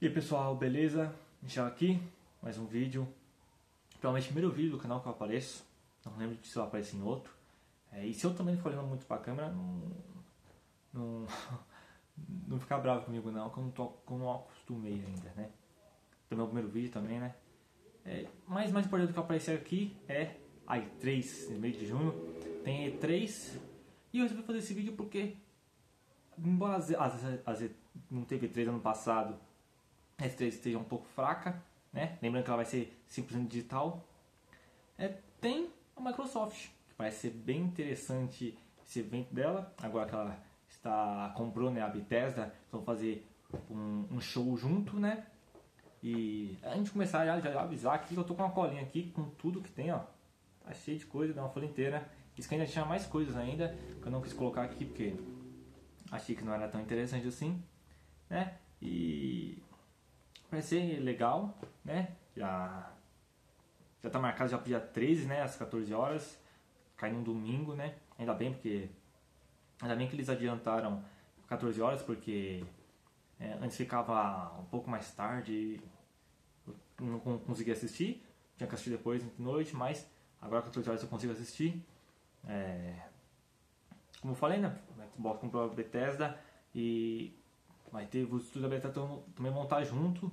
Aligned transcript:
E 0.00 0.06
aí 0.06 0.12
pessoal, 0.12 0.54
beleza? 0.54 1.12
Michel 1.42 1.66
aqui, 1.66 2.00
mais 2.40 2.56
um 2.56 2.64
vídeo. 2.64 3.04
Provavelmente 4.00 4.30
o 4.30 4.32
primeiro 4.32 4.54
vídeo 4.54 4.70
do 4.70 4.78
canal 4.78 5.00
que 5.00 5.08
eu 5.08 5.10
apareço. 5.10 5.66
Não 6.06 6.16
lembro 6.16 6.38
se 6.40 6.56
eu 6.56 6.62
apareço 6.62 6.96
em 6.96 7.02
outro. 7.02 7.32
É, 7.90 8.06
e 8.06 8.14
se 8.14 8.24
eu 8.24 8.32
também 8.32 8.56
for 8.56 8.70
olhando 8.70 8.86
muito 8.86 9.04
pra 9.06 9.18
câmera, 9.18 9.50
não. 9.50 9.82
Não, 10.94 11.26
não 12.46 12.60
ficar 12.60 12.78
bravo 12.78 13.06
comigo 13.06 13.28
não, 13.32 13.50
que 13.50 13.58
eu 13.58 13.64
não, 13.64 13.70
tô, 13.72 13.88
que 13.88 14.12
eu 14.12 14.18
não 14.18 14.32
acostumei 14.36 15.04
ainda, 15.04 15.32
né? 15.34 15.50
Também 16.28 16.42
é 16.42 16.44
o 16.44 16.46
primeiro 16.46 16.68
vídeo 16.68 16.92
também, 16.92 17.18
né? 17.18 17.34
É, 18.04 18.28
mas 18.46 18.70
mais 18.70 18.86
importante 18.86 19.08
do 19.08 19.14
que 19.14 19.18
aparecer 19.18 19.58
aqui 19.58 19.96
é 20.06 20.36
a 20.64 20.78
E3, 20.78 21.50
no 21.50 21.58
mês 21.58 21.76
de 21.76 21.86
junho. 21.86 22.12
Tem 22.62 22.88
E3. 22.88 23.58
E 24.12 24.18
eu 24.18 24.22
resolvi 24.22 24.44
fazer 24.44 24.58
esse 24.60 24.74
vídeo 24.74 24.92
porque, 24.92 25.36
embora 26.38 26.76
as, 26.76 26.88
as, 26.92 27.24
as, 27.44 27.70
não 28.08 28.22
teve 28.22 28.48
E3 28.48 28.68
ano 28.68 28.78
passado 28.78 29.47
S3 30.18 30.48
esteja 30.48 30.78
um 30.78 30.84
pouco 30.84 31.06
fraca, 31.06 31.62
né? 31.92 32.18
Lembrando 32.20 32.44
que 32.44 32.50
ela 32.50 32.56
vai 32.56 32.66
ser 32.66 33.00
100% 33.10 33.46
digital. 33.46 34.04
É, 34.98 35.14
tem 35.40 35.70
a 35.96 36.00
Microsoft, 36.00 36.68
que 36.88 36.94
parece 36.96 37.20
ser 37.20 37.30
bem 37.30 37.60
interessante 37.60 38.58
esse 38.84 39.00
evento 39.00 39.32
dela. 39.32 39.72
Agora 39.80 40.08
que 40.08 40.14
ela 40.14 40.42
está 40.68 41.32
comprou 41.36 41.70
né, 41.70 41.80
a 41.80 41.88
Bethesda, 41.88 42.52
vão 42.70 42.82
fazer 42.82 43.26
um, 43.70 44.06
um, 44.10 44.20
show 44.20 44.56
junto, 44.56 44.98
né? 44.98 45.26
E 46.02 46.58
a 46.62 46.76
gente 46.76 46.90
começar 46.90 47.24
já, 47.24 47.40
já 47.40 47.60
avisar 47.60 47.94
aqui 47.94 48.14
que 48.14 48.20
eu 48.20 48.24
tô 48.24 48.34
com 48.34 48.42
uma 48.42 48.52
colinha 48.52 48.82
aqui 48.82 49.10
com 49.10 49.24
tudo 49.30 49.62
que 49.62 49.70
tem, 49.70 49.90
ó. 49.92 50.00
Tá 50.60 50.72
cheio 50.74 50.98
de 50.98 51.06
coisa, 51.06 51.32
dá 51.32 51.42
uma 51.42 51.50
folha 51.50 51.64
inteira. 51.64 52.08
Isso 52.36 52.48
que 52.48 52.54
ainda 52.54 52.66
tinha 52.66 52.84
mais 52.84 53.06
coisas 53.06 53.36
ainda, 53.36 53.76
que 54.00 54.06
eu 54.06 54.12
não 54.12 54.20
quis 54.20 54.32
colocar 54.32 54.62
aqui 54.62 54.84
porque 54.84 55.16
achei 56.10 56.36
que 56.36 56.44
não 56.44 56.54
era 56.54 56.68
tão 56.68 56.80
interessante 56.80 57.26
assim, 57.26 57.62
né? 58.30 58.58
E 58.80 59.60
vai 60.50 60.62
ser 60.62 61.00
legal, 61.00 61.56
né? 61.84 62.16
Já 62.36 62.92
já 64.02 64.10
tá 64.10 64.18
marcado 64.18 64.50
já 64.50 64.58
pro 64.58 64.66
dia 64.66 64.80
13, 64.80 65.26
né, 65.26 65.42
às 65.42 65.56
14 65.56 65.92
horas, 65.92 66.38
cai 66.96 67.10
num 67.10 67.22
domingo, 67.22 67.74
né? 67.74 67.96
Ainda 68.18 68.32
bem 68.32 68.52
porque 68.52 68.88
ainda 69.80 69.96
bem 69.96 70.08
que 70.08 70.14
eles 70.14 70.28
adiantaram 70.28 71.02
14 71.48 71.80
horas 71.80 72.02
porque 72.02 72.64
é, 73.40 73.52
antes 73.60 73.76
ficava 73.76 74.56
um 74.58 74.64
pouco 74.66 74.88
mais 74.88 75.10
tarde, 75.12 75.80
não 77.00 77.18
conseguia 77.20 77.72
assistir, 77.72 78.24
tinha 78.56 78.68
que 78.68 78.74
assistir 78.74 78.90
depois 78.90 79.22
de 79.22 79.42
noite, 79.42 79.74
mas 79.74 80.08
agora 80.40 80.62
14 80.62 80.88
horas 80.88 81.02
eu 81.02 81.08
consigo 81.08 81.32
assistir. 81.32 81.84
É, 82.46 82.94
como 84.20 84.32
eu 84.32 84.36
falei, 84.36 84.58
né? 84.58 84.76
Xbox 85.14 85.40
comprou 85.40 85.64
a 85.64 85.68
Bethesda 85.74 86.38
e 86.74 87.36
vai 87.92 88.06
ter 88.06 88.22
estudos 88.22 88.62
da 88.62 88.68
Bethesda 88.68 89.00
também 89.34 89.52
vão 89.52 89.64
estar 89.64 89.82
junto 89.84 90.30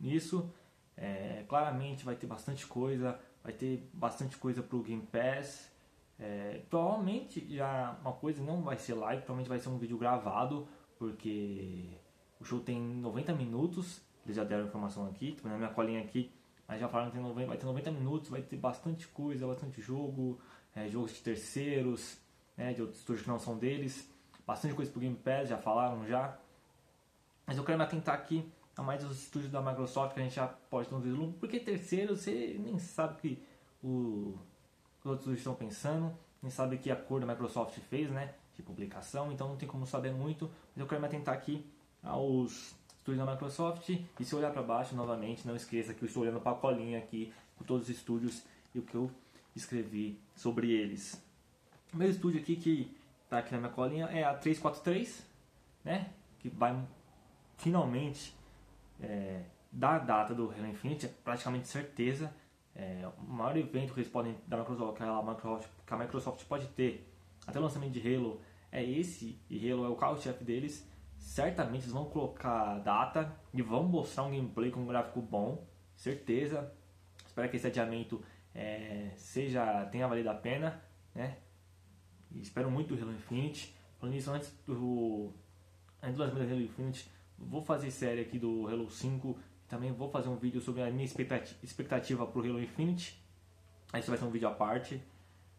nisso. 0.00 0.50
É, 0.96 1.44
claramente 1.48 2.04
vai 2.04 2.14
ter 2.16 2.26
bastante 2.26 2.66
coisa, 2.66 3.18
vai 3.42 3.52
ter 3.52 3.88
bastante 3.92 4.36
coisa 4.36 4.62
para 4.62 4.76
o 4.76 4.82
Game 4.82 5.06
Pass. 5.06 5.70
É, 6.18 6.62
provavelmente 6.68 7.46
já 7.54 7.96
uma 8.00 8.12
coisa 8.12 8.42
não 8.42 8.62
vai 8.62 8.78
ser 8.78 8.94
live, 8.94 9.22
provavelmente 9.22 9.48
vai 9.48 9.58
ser 9.58 9.68
um 9.68 9.78
vídeo 9.78 9.98
gravado, 9.98 10.68
porque 10.98 11.88
o 12.38 12.44
show 12.44 12.60
tem 12.60 12.80
90 12.80 13.34
minutos, 13.34 14.00
eles 14.24 14.36
já 14.36 14.44
deram 14.44 14.66
informação 14.66 15.06
aqui, 15.06 15.36
tô 15.40 15.48
na 15.48 15.56
minha 15.56 15.70
colinha 15.70 16.00
aqui, 16.00 16.30
mas 16.68 16.80
já 16.80 16.88
falaram 16.88 17.10
que 17.10 17.16
tem 17.16 17.26
90, 17.26 17.48
vai 17.48 17.56
ter 17.56 17.66
90 17.66 17.90
minutos, 17.90 18.30
vai 18.30 18.42
ter 18.42 18.56
bastante 18.56 19.08
coisa, 19.08 19.46
bastante 19.46 19.80
jogo, 19.80 20.38
é, 20.76 20.88
jogos 20.88 21.12
de 21.12 21.22
terceiros, 21.22 22.18
né, 22.56 22.72
de 22.72 22.82
outros 22.82 23.00
estúdios 23.00 23.24
que 23.24 23.28
não 23.28 23.38
são 23.38 23.58
deles, 23.58 24.08
bastante 24.46 24.74
coisa 24.74 24.90
pro 24.90 25.00
Game 25.00 25.16
Pass, 25.16 25.48
já 25.48 25.58
falaram 25.58 26.06
já. 26.06 26.38
Mas 27.46 27.56
eu 27.56 27.64
quero 27.64 27.78
me 27.78 27.84
atentar 27.84 28.14
aqui 28.14 28.50
a 28.76 28.82
mais 28.82 29.04
os 29.04 29.22
estúdios 29.22 29.50
da 29.50 29.60
Microsoft 29.60 30.14
que 30.14 30.20
a 30.20 30.22
gente 30.22 30.36
já 30.36 30.46
pode 30.46 30.88
ter 30.88 30.94
um 30.94 31.00
vislumbre, 31.00 31.36
porque 31.38 31.60
terceiro 31.60 32.16
você 32.16 32.56
nem 32.58 32.78
sabe 32.78 33.20
que 33.20 33.42
o, 33.82 34.38
os 35.00 35.06
outros 35.06 35.36
estão 35.36 35.54
pensando, 35.54 36.12
nem 36.42 36.50
sabe 36.50 36.78
que 36.78 36.90
a 36.90 36.96
cor 36.96 37.20
da 37.20 37.26
Microsoft 37.26 37.78
fez, 37.90 38.10
né, 38.10 38.34
de 38.56 38.62
publicação, 38.62 39.30
então 39.32 39.48
não 39.48 39.56
tem 39.56 39.68
como 39.68 39.86
saber 39.86 40.12
muito, 40.12 40.50
mas 40.74 40.80
eu 40.80 40.86
quero 40.86 41.00
me 41.00 41.06
atentar 41.06 41.34
aqui 41.34 41.64
aos 42.02 42.74
estúdios 42.98 43.24
da 43.24 43.30
Microsoft 43.32 43.88
e 43.88 44.24
se 44.24 44.34
olhar 44.34 44.52
para 44.52 44.62
baixo 44.62 44.94
novamente, 44.94 45.46
não 45.46 45.56
esqueça 45.56 45.92
que 45.92 46.02
eu 46.02 46.06
estou 46.06 46.22
olhando 46.22 46.40
para 46.40 46.52
a 46.52 46.54
colinha 46.54 46.98
aqui 46.98 47.32
com 47.56 47.64
todos 47.64 47.88
os 47.88 47.96
estúdios 47.96 48.42
e 48.74 48.78
o 48.78 48.82
que 48.82 48.94
eu 48.94 49.10
escrevi 49.54 50.18
sobre 50.34 50.70
eles. 50.70 51.22
O 51.92 51.96
meu 51.96 52.08
estúdio 52.08 52.40
aqui 52.40 52.56
que 52.56 52.90
está 53.24 53.38
aqui 53.38 53.52
na 53.52 53.58
minha 53.58 53.72
colinha 53.72 54.06
é 54.06 54.24
a 54.24 54.34
343, 54.34 55.26
né, 55.84 56.10
que 56.38 56.48
vai 56.48 56.74
finalmente 57.62 58.36
é, 59.00 59.42
da 59.70 59.98
data 59.98 60.34
do 60.34 60.50
Halo 60.50 60.66
Infinite 60.66 61.06
é 61.06 61.08
praticamente 61.08 61.68
certeza. 61.68 62.34
É, 62.74 63.08
o 63.18 63.22
maior 63.22 63.56
evento 63.56 63.94
que 63.94 64.00
eles 64.00 64.10
podem 64.10 64.36
da 64.46 64.56
Microsoft, 64.58 64.96
que 64.96 65.02
a 65.02 65.22
Microsoft, 65.22 65.68
que 65.86 65.94
a 65.94 65.96
Microsoft 65.96 66.44
pode 66.46 66.66
ter 66.68 67.08
até 67.46 67.58
o 67.58 67.62
lançamento 67.62 67.92
de 67.92 68.00
Halo 68.00 68.40
é 68.70 68.82
esse, 68.82 69.38
e 69.48 69.70
Halo 69.70 69.84
é 69.84 69.88
o 69.88 69.96
carro-chefe 69.96 70.42
deles. 70.44 70.88
Certamente 71.18 71.82
eles 71.82 71.92
vão 71.92 72.06
colocar 72.06 72.78
data 72.80 73.32
e 73.54 73.62
vão 73.62 73.84
mostrar 73.84 74.24
um 74.24 74.30
gameplay 74.30 74.70
com 74.70 74.80
um 74.80 74.86
gráfico 74.86 75.20
bom, 75.20 75.64
certeza. 75.94 76.72
Espero 77.24 77.48
que 77.48 77.56
esse 77.56 77.66
adiamento 77.66 78.22
é, 78.54 79.12
seja 79.16 79.84
tenha 79.86 80.08
valido 80.08 80.30
a 80.30 80.34
pena, 80.34 80.82
né? 81.14 81.38
E 82.30 82.40
espero 82.40 82.70
muito 82.70 82.94
do 82.94 83.00
Halo 83.00 83.12
Infinite. 83.12 83.74
Falando 84.00 84.16
isso 84.16 84.30
antes 84.32 84.52
do 84.66 85.32
antes 86.02 86.16
do 86.16 86.22
lançamento 86.22 86.48
do 86.48 86.52
Halo 86.54 86.62
Infinite, 86.62 87.10
Vou 87.48 87.62
fazer 87.62 87.90
série 87.90 88.20
aqui 88.20 88.38
do 88.38 88.68
Halo 88.68 88.90
5. 88.90 89.38
Também 89.68 89.92
vou 89.92 90.10
fazer 90.10 90.28
um 90.28 90.36
vídeo 90.36 90.60
sobre 90.60 90.82
a 90.82 90.90
minha 90.90 91.04
expectativa 91.04 92.26
para 92.26 92.40
o 92.40 92.44
Halo 92.44 92.62
Infinite. 92.62 93.22
Isso 93.94 94.08
vai 94.08 94.18
ser 94.18 94.24
um 94.24 94.30
vídeo 94.30 94.48
à 94.48 94.52
parte. 94.52 95.02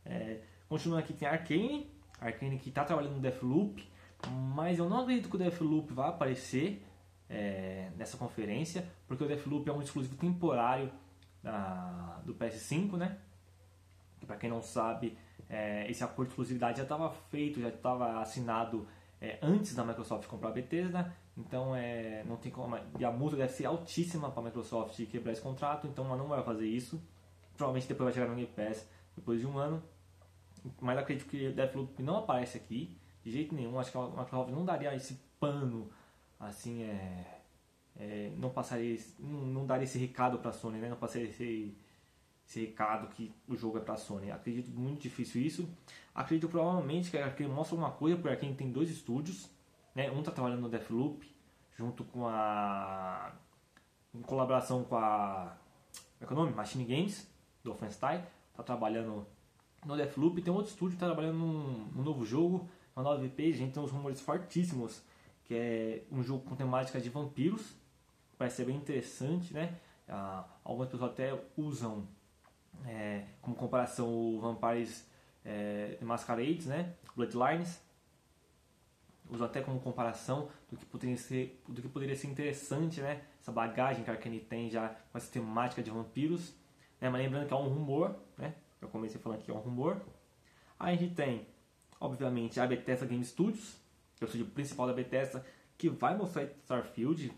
É, 0.05 0.41
continuando 0.67 1.03
aqui 1.03 1.13
tem 1.13 1.27
Arkane. 1.27 1.89
Arkane 2.19 2.57
que 2.57 2.69
está 2.69 2.83
trabalhando 2.83 3.15
no 3.15 3.21
Deathloop. 3.21 3.87
Mas 4.55 4.79
eu 4.79 4.89
não 4.89 5.01
acredito 5.01 5.29
que 5.29 5.35
o 5.35 5.39
Deathloop 5.39 5.93
vá 5.93 6.09
aparecer 6.09 6.85
é, 7.29 7.91
nessa 7.97 8.17
conferência. 8.17 8.87
Porque 9.07 9.23
o 9.23 9.27
Deathloop 9.27 9.69
é 9.69 9.73
um 9.73 9.81
exclusivo 9.81 10.15
temporário 10.15 10.91
da, 11.41 12.21
do 12.25 12.33
PS5, 12.33 12.97
né? 12.97 13.17
Para 14.25 14.37
quem 14.37 14.49
não 14.49 14.61
sabe, 14.61 15.17
é, 15.49 15.89
esse 15.91 16.03
acordo 16.03 16.29
de 16.29 16.31
exclusividade 16.31 16.77
já 16.77 16.83
estava 16.83 17.11
feito, 17.11 17.59
já 17.59 17.67
estava 17.67 18.21
assinado 18.21 18.87
é, 19.19 19.37
antes 19.41 19.75
da 19.75 19.83
Microsoft 19.83 20.27
comprar 20.27 20.49
a 20.49 20.53
Bethesda, 20.53 21.13
então 21.37 21.75
é, 21.75 22.23
não 22.25 22.37
tem 22.37 22.51
como, 22.51 22.77
e 22.99 23.03
a 23.03 23.11
multa 23.11 23.35
deve 23.35 23.51
ser 23.51 23.65
altíssima 23.65 24.29
para 24.29 24.41
a 24.41 24.45
Microsoft 24.45 24.95
quebrar 25.07 25.31
esse 25.31 25.41
contrato, 25.41 25.87
então 25.87 26.05
ela 26.05 26.17
não 26.17 26.27
vai 26.27 26.43
fazer 26.43 26.67
isso. 26.67 27.01
Provavelmente 27.57 27.87
depois 27.87 28.05
vai 28.05 28.13
chegar 28.13 28.27
no 28.27 28.35
Game 28.35 28.51
Pass 28.55 28.87
depois 29.15 29.39
de 29.39 29.47
um 29.47 29.57
ano, 29.57 29.81
mas 30.79 30.97
acredito 30.97 31.27
que 31.27 31.51
Deathloop 31.51 32.01
não 32.01 32.17
aparece 32.17 32.57
aqui 32.57 32.97
de 33.23 33.31
jeito 33.31 33.53
nenhum. 33.53 33.79
Acho 33.79 33.91
que 33.91 33.97
a 33.97 34.07
Microsoft 34.07 34.51
não 34.51 34.65
daria 34.65 34.95
esse 34.95 35.19
pano, 35.39 35.89
assim 36.39 36.83
é, 36.83 37.41
é 37.97 38.31
não 38.37 38.49
passaria, 38.49 38.99
não, 39.19 39.41
não 39.41 39.65
daria 39.65 39.83
esse 39.83 39.97
recado 39.97 40.39
para 40.39 40.49
a 40.49 40.53
Sony, 40.53 40.79
né? 40.79 40.89
Não 40.89 40.97
passaria 40.97 41.27
esse 41.29 41.75
esse 42.47 42.59
recado 42.59 43.07
que 43.07 43.33
o 43.47 43.55
jogo 43.55 43.77
é 43.77 43.81
para 43.81 43.95
Sony. 43.95 44.31
Acredito 44.31 44.69
muito 44.69 45.01
difícil 45.01 45.41
isso. 45.41 45.69
Acredito 46.13 46.49
provavelmente 46.49 47.09
que 47.09 47.17
ele 47.17 47.47
mostra 47.47 47.75
alguma 47.75 47.91
coisa, 47.91 48.17
porque 48.17 48.35
quem 48.35 48.53
tem 48.53 48.71
dois 48.71 48.89
estúdios, 48.89 49.49
né? 49.95 50.11
Um 50.11 50.19
está 50.19 50.31
trabalhando 50.31 50.61
no 50.61 50.69
Deathloop, 50.69 51.29
junto 51.75 52.03
com 52.05 52.27
a 52.27 53.33
em 54.13 54.21
colaboração 54.21 54.83
com 54.83 54.95
a 54.95 55.57
é, 56.21 56.25
é 56.25 56.27
o 56.31 56.35
nome? 56.35 56.53
Machine 56.53 56.85
Games 56.85 57.29
do 57.63 57.71
Offenstein, 57.71 58.23
está 58.51 58.63
trabalhando 58.63 59.25
no 59.85 59.95
Deathloop. 59.95 60.41
Tem 60.41 60.53
outro 60.53 60.71
estúdio 60.71 60.95
está 60.95 61.07
trabalhando 61.07 61.37
num, 61.37 62.03
novo 62.03 62.25
jogo, 62.25 62.69
uma 62.95 63.03
nova 63.03 63.21
VP. 63.21 63.53
Gente 63.53 63.73
tem 63.73 63.83
uns 63.83 63.91
rumores 63.91 64.21
fortíssimos 64.21 65.03
que 65.43 65.53
é 65.53 66.03
um 66.11 66.23
jogo 66.23 66.45
com 66.45 66.55
temática 66.55 66.99
de 66.99 67.09
vampiros. 67.09 67.75
Parece 68.37 68.57
ser 68.57 68.65
bem 68.65 68.77
interessante, 68.77 69.53
né? 69.53 69.77
Ah, 70.07 70.45
algumas 70.63 70.89
pessoas 70.89 71.11
até 71.11 71.37
usam 71.57 72.07
é, 72.85 73.25
como 73.41 73.55
comparação 73.55 74.07
o 74.09 74.39
Vampires 74.39 75.07
é, 75.43 75.97
Masquerades, 76.01 76.65
né? 76.67 76.93
Bloodlines. 77.15 77.81
Uso 79.33 79.43
até 79.43 79.61
como 79.61 79.79
comparação 79.79 80.47
do 80.69 80.77
que 80.77 80.85
poderia 80.85 81.17
ser, 81.17 81.59
do 81.67 81.81
que 81.81 81.89
poderia 81.89 82.15
ser 82.15 82.27
interessante, 82.27 83.01
né? 83.01 83.23
Essa 83.41 83.51
bagagem 83.51 84.03
que 84.03 84.09
a 84.11 84.13
Arkane 84.13 84.39
tem 84.39 84.69
já 84.69 84.89
com 85.11 85.17
essa 85.17 85.31
temática 85.31 85.81
de 85.81 85.89
vampiros. 85.89 86.53
Né? 87.01 87.09
Mas 87.09 87.19
lembrando 87.19 87.47
que 87.47 87.53
é 87.53 87.57
um 87.57 87.67
rumor, 87.67 88.15
né? 88.37 88.53
Eu 88.79 88.89
comecei 88.89 89.19
falando 89.19 89.41
que 89.41 89.49
é 89.49 89.53
um 89.53 89.57
rumor. 89.57 89.99
Aí 90.79 90.95
a 90.95 90.99
gente 90.99 91.15
tem, 91.15 91.47
obviamente, 91.99 92.59
a 92.59 92.67
Bethesda 92.67 93.07
Game 93.07 93.25
Studios, 93.25 93.75
que 94.15 94.23
é 94.23 94.25
o 94.25 94.27
estúdio 94.27 94.45
principal 94.45 94.85
da 94.85 94.93
Bethesda, 94.93 95.43
que 95.79 95.89
vai 95.89 96.15
mostrar 96.15 96.43
Starfield, 96.61 97.33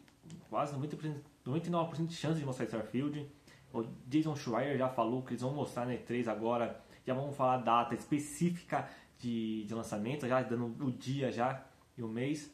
quase 0.50 0.76
90%, 0.76 1.16
99% 1.46 2.08
de 2.08 2.16
chance 2.16 2.38
de 2.38 2.46
mostrar 2.46 2.66
Starfield. 2.66 3.32
O 3.74 3.86
Jason 4.06 4.36
Schreier 4.36 4.78
já 4.78 4.90
falou 4.90 5.22
que 5.24 5.30
eles 5.30 5.42
vão 5.42 5.54
mostrar 5.54 5.86
na 5.86 5.94
E3 5.94 6.28
agora, 6.28 6.84
já 7.08 7.14
vão 7.14 7.32
falar 7.32 7.54
a 7.54 7.58
data 7.58 7.96
específica 7.96 8.86
de, 9.18 9.64
de 9.64 9.74
lançamento, 9.74 10.28
já 10.28 10.42
dando 10.42 10.86
o 10.86 10.92
dia 10.92 11.32
já 11.32 11.64
e 11.98 12.04
o 12.04 12.08
mês. 12.08 12.54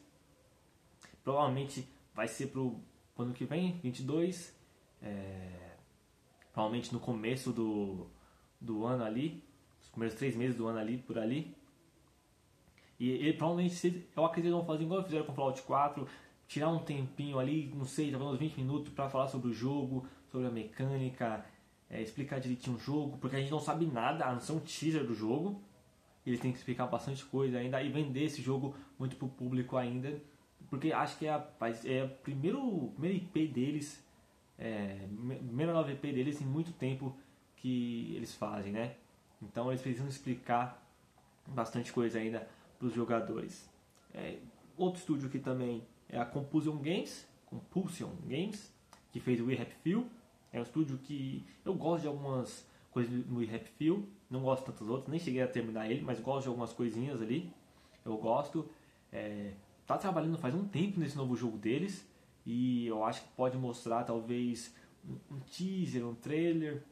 Provavelmente 1.22 1.86
vai 2.14 2.28
ser 2.28 2.48
pro 2.48 2.80
ano 3.18 3.32
que 3.32 3.44
vem, 3.44 3.78
22. 3.82 4.54
É, 5.00 5.76
provavelmente 6.52 6.92
no 6.92 7.00
começo 7.00 7.52
do, 7.52 8.06
do 8.60 8.84
ano 8.84 9.04
ali, 9.04 9.42
os 9.80 9.88
primeiros 9.88 10.16
três 10.16 10.36
meses 10.36 10.56
do 10.56 10.66
ano 10.66 10.78
ali, 10.78 10.98
por 10.98 11.18
ali. 11.18 11.56
E 12.98 13.10
ele 13.10 13.32
provavelmente, 13.32 14.06
eu 14.14 14.24
acredito 14.24 14.52
que 14.52 14.56
vão 14.56 14.64
fazer 14.64 14.84
igual 14.84 15.02
fizeram 15.02 15.24
com 15.24 15.32
o 15.32 15.34
Fallout 15.34 15.62
4, 15.62 16.06
tirar 16.46 16.68
um 16.68 16.78
tempinho 16.78 17.38
ali, 17.38 17.72
não 17.74 17.84
sei, 17.84 18.10
talvez 18.10 18.32
uns 18.32 18.38
20 18.38 18.56
minutos 18.58 18.92
para 18.92 19.08
falar 19.08 19.26
sobre 19.26 19.48
o 19.48 19.52
jogo, 19.52 20.06
sobre 20.30 20.46
a 20.46 20.50
mecânica, 20.50 21.44
é, 21.90 22.00
explicar 22.00 22.38
direitinho 22.38 22.76
o 22.76 22.78
jogo, 22.80 23.18
porque 23.18 23.36
a 23.36 23.40
gente 23.40 23.50
não 23.50 23.58
sabe 23.58 23.86
nada, 23.86 24.24
a 24.24 24.32
não 24.32 24.40
ser 24.40 24.52
um 24.52 24.60
teaser 24.60 25.04
do 25.04 25.14
jogo. 25.14 25.60
Ele 26.24 26.38
tem 26.38 26.52
que 26.52 26.58
explicar 26.58 26.86
bastante 26.86 27.24
coisa 27.24 27.58
ainda 27.58 27.82
e 27.82 27.90
vender 27.90 28.24
esse 28.24 28.40
jogo 28.40 28.76
muito 28.98 29.16
pro 29.16 29.28
público 29.28 29.76
ainda, 29.76 30.20
porque 30.70 30.92
acho 30.92 31.18
que 31.18 31.26
é 31.26 31.30
a, 31.30 31.48
é 31.84 32.02
a 32.02 32.08
primeiro, 32.08 32.92
primeira 32.92 33.16
IP 33.16 33.48
deles, 33.48 34.06
é, 34.58 35.06
primeira 35.46 35.72
nova 35.72 35.90
IP 35.90 36.12
deles 36.12 36.40
em 36.40 36.46
muito 36.46 36.72
tempo 36.72 37.16
que 37.56 38.14
eles 38.14 38.34
fazem, 38.34 38.72
né? 38.72 38.96
Então 39.40 39.70
eles 39.70 39.82
precisam 39.82 40.08
explicar 40.08 40.80
bastante 41.46 41.92
coisa 41.92 42.18
ainda 42.18 42.48
para 42.78 42.86
os 42.86 42.94
jogadores. 42.94 43.68
É, 44.14 44.38
outro 44.76 45.00
estúdio 45.00 45.28
aqui 45.28 45.38
também 45.38 45.86
é 46.08 46.18
a 46.18 46.24
Compulsion 46.24 46.76
Games, 46.76 47.26
Compulsion 47.46 48.10
Games, 48.26 48.72
que 49.10 49.20
fez 49.20 49.40
o 49.40 49.46
We 49.46 49.54
Happy 49.54 49.74
Few. 49.82 50.06
É 50.52 50.60
um 50.60 50.62
estúdio 50.62 50.98
que 50.98 51.44
eu 51.64 51.74
gosto 51.74 52.02
de 52.02 52.08
algumas 52.08 52.66
coisas 52.90 53.12
no 53.26 53.38
We 53.38 53.44
Happy 53.44 53.70
Few, 53.78 54.08
não 54.32 54.40
gosto 54.40 54.60
de 54.60 54.72
tantas 54.72 54.88
outras, 54.88 55.08
nem 55.08 55.20
cheguei 55.20 55.42
a 55.42 55.46
terminar 55.46 55.90
ele, 55.90 56.02
mas 56.02 56.18
gosto 56.18 56.44
de 56.44 56.48
algumas 56.48 56.72
coisinhas 56.72 57.20
ali. 57.20 57.52
Eu 58.04 58.16
gosto. 58.16 58.68
É, 59.12 59.52
tá 59.86 59.98
trabalhando 59.98 60.38
faz 60.38 60.54
um 60.54 60.66
tempo 60.66 60.98
nesse 60.98 61.16
novo 61.16 61.36
jogo 61.36 61.58
deles 61.58 62.08
e 62.46 62.86
eu 62.86 63.04
acho 63.04 63.22
que 63.22 63.28
pode 63.36 63.58
mostrar 63.58 64.04
talvez 64.04 64.74
um, 65.30 65.38
teaser, 65.40 66.06
um 66.06 66.14
trailer, 66.14 66.82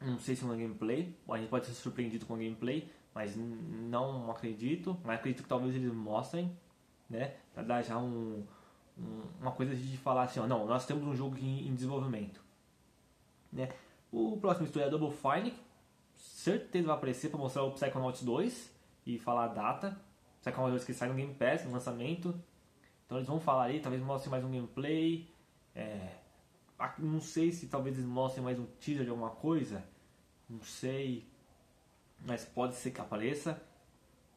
não 0.00 0.18
sei 0.18 0.34
se 0.34 0.44
uma 0.44 0.56
gameplay, 0.56 1.14
a 1.28 1.36
gente 1.36 1.50
pode 1.50 1.66
ser 1.66 1.72
surpreendido 1.72 2.24
com 2.24 2.34
a 2.34 2.38
gameplay, 2.38 2.90
mas 3.14 3.36
não 3.36 4.30
acredito. 4.30 4.98
Mas 5.04 5.18
acredito 5.18 5.42
que 5.42 5.48
talvez 5.48 5.74
eles 5.74 5.92
mostrem, 5.92 6.56
né? 7.08 7.34
Pra 7.52 7.62
dar 7.62 7.82
já 7.82 7.98
um, 7.98 8.44
um, 8.98 9.22
uma 9.40 9.52
coisa 9.52 9.74
de 9.74 9.96
falar 9.98 10.22
assim, 10.22 10.40
ó, 10.40 10.46
não, 10.46 10.66
nós 10.66 10.86
temos 10.86 11.04
um 11.04 11.14
jogo 11.14 11.36
em, 11.36 11.68
em 11.68 11.74
desenvolvimento. 11.74 12.40
Né? 13.52 13.68
O 14.10 14.38
próximo 14.38 14.66
estúdio 14.66 14.86
é 14.86 14.90
Double 14.90 15.10
Fine, 15.10 15.52
certeza 16.50 16.86
vai 16.86 16.96
aparecer 16.96 17.30
para 17.30 17.38
mostrar 17.38 17.64
o 17.64 17.72
Psychonauts 17.72 18.22
2 18.22 18.72
e 19.06 19.18
falar 19.18 19.44
a 19.44 19.48
data. 19.48 20.00
Psychonauts 20.40 20.72
2 20.72 20.84
que 20.84 20.94
sai 20.94 21.08
no 21.08 21.14
Game 21.14 21.34
Pass, 21.34 21.64
no 21.64 21.72
lançamento. 21.72 22.34
Então 23.06 23.18
eles 23.18 23.28
vão 23.28 23.40
falar 23.40 23.64
aí, 23.64 23.80
talvez 23.80 24.02
mostrem 24.02 24.30
mais 24.30 24.44
um 24.44 24.50
gameplay. 24.50 25.28
É, 25.74 26.16
não 26.98 27.20
sei 27.20 27.52
se 27.52 27.66
talvez 27.66 27.96
eles 27.96 28.08
mostrem 28.08 28.44
mais 28.44 28.58
um 28.58 28.66
teaser 28.80 29.04
de 29.04 29.10
alguma 29.10 29.30
coisa. 29.30 29.84
Não 30.48 30.62
sei 30.62 31.26
mas 32.26 32.44
pode 32.44 32.74
ser 32.74 32.90
que 32.90 33.00
apareça, 33.00 33.60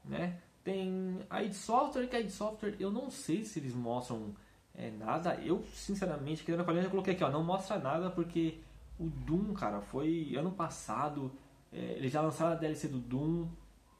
né? 0.04 0.40
Tem 0.63 1.19
a 1.30 1.42
id 1.42 1.54
Software, 1.54 2.08
que 2.08 2.16
a 2.16 2.19
id 2.19 2.30
Software 2.30 2.75
eu 2.80 2.92
não 2.92 3.10
sei 3.10 3.44
se 3.44 3.60
eles 3.60 3.74
mostram 3.74 4.36
é, 4.75 4.92
nada. 4.92 5.36
Eu, 5.36 5.63
sinceramente, 5.74 6.44
aqui 6.44 6.52
na 6.52 6.63
coluna 6.63 6.84
eu 6.84 6.90
coloquei 6.90 7.13
aqui, 7.13 7.24
ó, 7.24 7.31
não 7.31 7.44
mostra 7.44 7.80
nada 7.80 8.10
porque 8.10 8.60
o 9.00 9.08
Doom, 9.08 9.54
cara, 9.54 9.81
foi 9.81 10.36
ano 10.38 10.52
passado, 10.52 11.31
é, 11.71 11.94
eles 11.94 12.12
já 12.12 12.21
lançaram 12.21 12.53
a 12.53 12.56
DLC 12.56 12.88
do 12.88 13.00
Doom, 13.00 13.47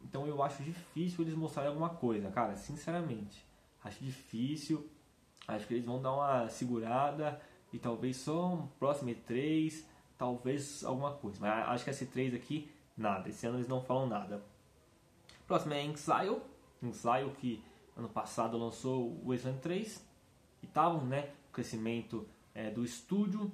então 0.02 0.26
eu 0.28 0.42
acho 0.42 0.64
difícil 0.64 1.24
eles 1.24 1.36
mostrarem 1.36 1.70
alguma 1.70 1.90
coisa, 1.90 2.30
cara, 2.32 2.56
sinceramente. 2.56 3.46
Acho 3.84 4.04
difícil, 4.04 4.90
acho 5.48 5.68
que 5.68 5.74
eles 5.74 5.86
vão 5.86 6.02
dar 6.02 6.14
uma 6.14 6.50
segurada 6.50 7.42
e 7.72 7.80
talvez 7.80 8.18
só 8.18 8.54
um 8.54 8.68
próximo 8.68 9.10
E3, 9.10 9.84
talvez 10.18 10.84
alguma 10.84 11.14
coisa. 11.14 11.40
Mas 11.40 11.68
acho 11.70 11.84
que 11.84 11.90
esse 11.90 12.06
3 12.06 12.34
aqui 12.34 12.70
Nada, 13.02 13.30
esse 13.30 13.48
ano 13.48 13.58
eles 13.58 13.68
não 13.68 13.82
falam 13.82 14.08
nada. 14.08 14.44
Próximo 15.48 15.74
é 15.74 15.86
Exile. 15.86 16.42
Exile 16.84 17.32
que 17.40 17.64
ano 17.96 18.10
passado 18.10 18.58
lançou 18.58 19.10
o 19.10 19.30
Wasteland 19.30 19.60
3 19.60 20.08
e 20.62 20.66
estavam, 20.66 21.06
né, 21.06 21.32
o 21.50 21.54
crescimento 21.54 22.28
é, 22.54 22.70
do 22.70 22.84
estúdio. 22.84 23.52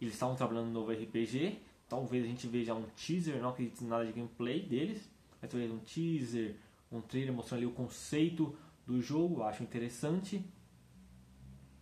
Eles 0.00 0.14
estavam 0.14 0.34
trabalhando 0.34 0.66
no 0.66 0.72
novo 0.72 0.92
RPG. 0.92 1.60
Talvez 1.92 2.24
a 2.24 2.26
gente 2.26 2.46
veja 2.46 2.74
um 2.74 2.86
teaser, 2.96 3.38
não 3.38 3.50
acredito 3.50 3.84
em 3.84 3.86
nada 3.86 4.06
de 4.06 4.12
gameplay 4.12 4.62
deles, 4.62 5.06
mas 5.38 5.50
talvez 5.50 5.70
um 5.70 5.78
teaser, 5.80 6.56
um 6.90 7.02
trailer 7.02 7.34
mostrando 7.34 7.58
ali 7.58 7.66
o 7.66 7.70
conceito 7.70 8.56
do 8.86 9.02
jogo, 9.02 9.42
acho 9.42 9.62
interessante. 9.62 10.42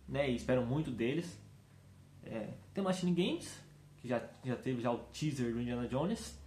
Né, 0.09 0.29
e 0.29 0.35
espero 0.35 0.65
muito 0.65 0.91
deles. 0.91 1.39
É, 2.25 2.49
tem 2.73 2.83
Machine 2.83 3.13
Games, 3.13 3.57
que 4.01 4.09
já, 4.09 4.21
já 4.43 4.57
teve 4.57 4.81
já 4.81 4.91
o 4.91 4.97
teaser 5.13 5.53
do 5.53 5.61
Indiana 5.61 5.87
Jones. 5.87 6.37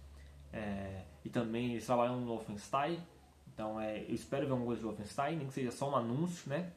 É, 0.53 1.03
e 1.23 1.29
também 1.29 1.71
eles 1.71 1.87
trabalham 1.87 2.21
no 2.21 2.27
Wolfenstein. 2.27 2.99
Então 3.51 3.81
é, 3.81 4.03
eu 4.03 4.13
espero 4.13 4.45
ver 4.45 4.51
alguma 4.51 4.67
coisa 4.67 4.83
do 4.83 4.89
Wolfenstein, 4.89 5.37
nem 5.37 5.47
que 5.47 5.53
seja 5.55 5.71
só 5.71 5.89
um 5.89 5.95
anúncio, 5.95 6.47
né? 6.47 6.71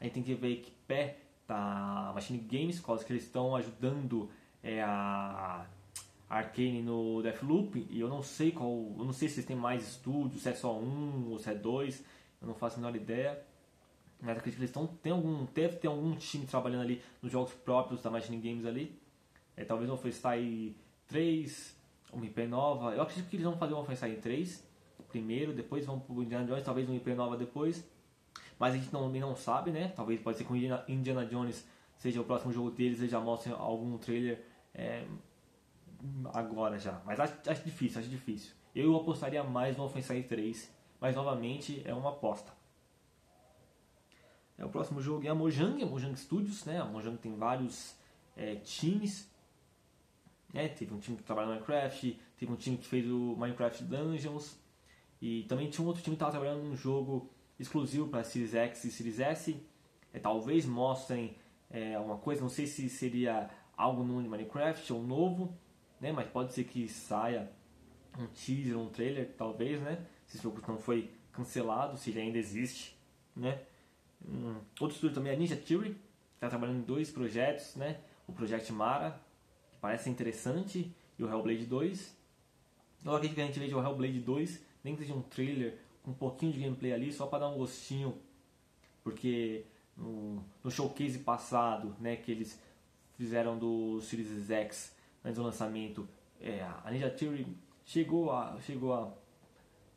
A 0.00 0.02
gente 0.02 0.14
tem 0.14 0.22
que 0.24 0.34
ver 0.34 0.56
que 0.56 0.72
pé 0.88 1.16
tá 1.46 2.10
Machine 2.12 2.40
Games, 2.40 2.80
causa 2.80 3.04
que 3.04 3.12
eles 3.12 3.22
estão 3.22 3.54
ajudando 3.54 4.28
é, 4.64 4.82
a 4.82 5.64
Arcane 6.36 6.82
no 6.82 7.22
Deathloop. 7.22 7.86
E 7.90 8.00
eu 8.00 8.08
não 8.08 8.22
sei 8.22 8.52
qual. 8.52 8.70
Eu 8.98 9.04
não 9.04 9.12
sei 9.12 9.28
se 9.28 9.42
têm 9.42 9.56
mais 9.56 9.86
estúdios, 9.86 10.42
se 10.42 10.48
é 10.48 10.54
só 10.54 10.78
um 10.78 11.30
ou 11.30 11.38
se 11.38 11.50
é 11.50 11.54
dois. 11.54 12.04
Eu 12.40 12.48
não 12.48 12.54
faço 12.54 12.76
a 12.76 12.78
menor 12.80 12.96
ideia. 12.96 13.42
Mas 14.20 14.38
acredito 14.38 14.56
que 14.56 14.60
eles 14.60 14.70
estão. 14.70 14.86
Tem 14.86 15.12
algum, 15.12 15.44
deve 15.46 15.76
ter 15.76 15.88
algum 15.88 16.14
time 16.16 16.46
trabalhando 16.46 16.82
ali 16.82 17.02
nos 17.22 17.30
jogos 17.30 17.52
próprios 17.52 18.02
da 18.02 18.10
Machine 18.10 18.38
Games 18.38 18.64
ali. 18.66 18.98
É, 19.56 19.64
talvez 19.64 19.88
um 19.90 19.96
Freestyle 19.96 20.76
3, 21.06 21.76
uma 22.12 22.26
IP 22.26 22.46
nova. 22.46 22.94
Eu 22.94 23.02
acredito 23.02 23.28
que 23.28 23.36
eles 23.36 23.44
vão 23.44 23.56
fazer 23.56 23.74
uma 23.74 23.84
Freestyle 23.84 24.16
3 24.16 24.74
primeiro, 25.14 25.52
depois 25.52 25.86
vão 25.86 26.00
pro 26.00 26.24
Indiana 26.24 26.44
Jones, 26.44 26.64
talvez 26.64 26.88
uma 26.88 26.96
IP 26.96 27.14
nova 27.14 27.36
depois. 27.36 27.88
Mas 28.58 28.74
a 28.74 28.76
gente 28.76 28.92
não, 28.92 29.08
não 29.08 29.36
sabe, 29.36 29.70
né? 29.70 29.92
Talvez 29.94 30.20
pode 30.20 30.38
ser 30.38 30.44
que 30.44 30.52
o 30.52 30.56
Indiana 30.56 31.24
Jones 31.26 31.64
seja 31.96 32.20
o 32.20 32.24
próximo 32.24 32.52
jogo 32.52 32.72
deles, 32.72 32.98
eles 32.98 33.12
já 33.12 33.20
mostrem 33.20 33.54
algum 33.54 33.96
trailer 33.96 34.44
é, 34.74 35.06
agora 36.32 36.78
já. 36.78 37.00
Mas 37.04 37.20
acho, 37.20 37.34
acho 37.46 37.64
difícil, 37.64 38.00
acho 38.00 38.08
difícil. 38.08 38.54
Eu 38.74 38.96
apostaria 38.96 39.42
mais 39.42 39.76
no 39.76 39.84
Offensive 39.84 40.22
3, 40.24 40.70
mas 41.00 41.14
novamente 41.14 41.82
é 41.84 41.94
uma 41.94 42.10
aposta. 42.10 42.52
É, 44.56 44.64
o 44.64 44.68
próximo 44.68 45.00
jogo 45.00 45.26
é 45.26 45.30
a 45.30 45.34
Mojang, 45.34 45.82
a 45.82 45.86
Mojang 45.86 46.16
Studios, 46.16 46.64
né? 46.64 46.80
A 46.80 46.84
Mojang 46.84 47.16
tem 47.18 47.34
vários 47.36 47.96
é, 48.36 48.56
times 48.56 49.32
né? 50.54 50.68
Teve 50.68 50.94
um 50.94 51.00
time 51.00 51.16
que 51.16 51.24
trabalha 51.24 51.48
no 51.48 51.54
Minecraft, 51.54 52.18
teve 52.38 52.52
um 52.52 52.54
time 52.54 52.78
que 52.78 52.86
fez 52.86 53.10
o 53.10 53.34
Minecraft 53.36 53.82
Dungeons 53.82 54.56
e 55.20 55.42
também 55.42 55.68
tinha 55.68 55.84
um 55.84 55.88
outro 55.88 56.02
time 56.02 56.14
que 56.14 56.22
estava 56.22 56.30
trabalhando 56.30 56.62
num 56.62 56.76
jogo 56.76 57.28
exclusivo 57.58 58.08
para 58.08 58.22
Series 58.22 58.54
X 58.54 58.84
e 58.84 58.92
Series 58.92 59.18
S. 59.18 59.60
É, 60.12 60.18
talvez 60.20 60.64
mostrem 60.64 61.36
é, 61.68 61.96
alguma 61.96 62.18
coisa, 62.18 62.40
não 62.40 62.48
sei 62.48 62.68
se 62.68 62.88
seria 62.88 63.50
algo 63.76 64.04
no 64.04 64.22
Minecraft 64.30 64.92
ou 64.92 65.02
novo, 65.02 65.58
né? 66.04 66.12
mas 66.12 66.28
pode 66.28 66.52
ser 66.52 66.64
que 66.64 66.86
saia 66.86 67.50
um 68.18 68.26
teaser, 68.26 68.78
um 68.78 68.90
trailer, 68.90 69.32
talvez, 69.38 69.80
né? 69.80 70.04
Se 70.26 70.36
esse 70.36 70.42
jogo 70.44 70.62
não 70.68 70.78
foi 70.78 71.10
cancelado, 71.32 71.96
se 71.96 72.10
ele 72.10 72.20
ainda 72.20 72.38
existe, 72.38 72.94
né? 73.34 73.62
Um, 74.26 74.56
outro 74.80 74.94
estúdio 74.94 75.14
também 75.14 75.32
é 75.32 75.34
a 75.34 75.38
Ninja 75.38 75.56
Theory, 75.56 75.96
está 76.34 76.48
trabalhando 76.48 76.80
em 76.80 76.82
dois 76.82 77.10
projetos, 77.10 77.74
né? 77.76 78.00
O 78.26 78.32
Project 78.32 78.70
Mara, 78.70 79.18
parece 79.80 80.10
interessante, 80.10 80.94
e 81.18 81.24
o 81.24 81.28
Hellblade 81.28 81.64
2. 81.64 82.16
Eu 83.04 83.14
acredito 83.14 83.36
que 83.36 83.42
a 83.42 83.46
gente 83.46 83.58
veja 83.58 83.76
o 83.76 83.82
Hellblade 83.82 84.20
2, 84.20 84.62
nem 84.84 84.94
que 84.94 85.02
seja 85.02 85.14
um 85.14 85.22
trailer 85.22 85.78
com 86.02 86.10
um 86.10 86.14
pouquinho 86.14 86.52
de 86.52 86.60
gameplay 86.60 86.92
ali, 86.92 87.12
só 87.12 87.26
para 87.26 87.40
dar 87.40 87.48
um 87.48 87.56
gostinho, 87.56 88.14
porque 89.02 89.64
no, 89.96 90.44
no, 90.62 90.70
showcase 90.70 91.18
passado, 91.18 91.96
né, 91.98 92.16
que 92.16 92.30
eles 92.30 92.60
fizeram 93.16 93.58
do 93.58 94.00
Series 94.02 94.50
X 94.50 94.94
antes 95.24 95.36
do 95.36 95.42
lançamento, 95.42 96.08
é, 96.40 96.62
a 96.62 96.90
Ninja 96.90 97.10
Theory 97.10 97.46
chegou 97.84 98.30
a, 98.30 98.60
chegou 98.60 98.92
a 98.92 99.12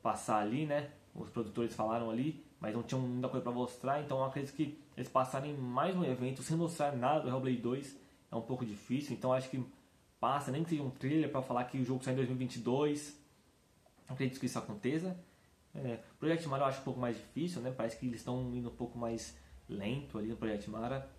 passar 0.01 0.39
ali, 0.41 0.65
né, 0.65 0.89
os 1.13 1.29
produtores 1.29 1.75
falaram 1.75 2.09
ali, 2.09 2.43
mas 2.59 2.73
não 2.73 2.83
tinham 2.83 3.01
muita 3.01 3.27
coisa 3.27 3.43
para 3.43 3.51
mostrar, 3.51 4.01
então 4.01 4.19
eu 4.19 4.23
acredito 4.23 4.55
que 4.55 4.79
eles 4.95 5.09
passarem 5.09 5.53
mais 5.55 5.95
um 5.95 6.03
evento 6.03 6.41
sem 6.41 6.55
mostrar 6.55 6.95
nada 6.95 7.21
do 7.21 7.29
Hellblade 7.29 7.57
2 7.57 8.07
é 8.31 8.35
um 8.35 8.41
pouco 8.41 8.65
difícil, 8.65 9.15
então 9.15 9.31
acho 9.33 9.49
que 9.49 9.63
passa, 10.19 10.51
nem 10.51 10.63
que 10.63 10.71
seja 10.71 10.83
um 10.83 10.89
trailer 10.89 11.31
para 11.31 11.41
falar 11.41 11.65
que 11.65 11.77
o 11.77 11.85
jogo 11.85 12.03
sai 12.03 12.13
em 12.13 12.17
2022. 12.17 13.17
Acredito 14.07 14.39
que 14.39 14.45
isso 14.45 14.59
aconteça. 14.59 15.17
É, 15.75 15.99
Project 16.19 16.47
Mara 16.47 16.63
eu 16.63 16.67
acho 16.67 16.81
um 16.81 16.83
pouco 16.83 16.99
mais 16.99 17.15
difícil, 17.15 17.61
né? 17.61 17.71
Parece 17.75 17.97
que 17.97 18.05
eles 18.05 18.19
estão 18.19 18.41
indo 18.53 18.69
um 18.69 18.75
pouco 18.75 18.97
mais 18.97 19.37
lento 19.69 20.17
ali 20.17 20.29
no 20.29 20.37
Project 20.37 20.69
Mara. 20.69 21.09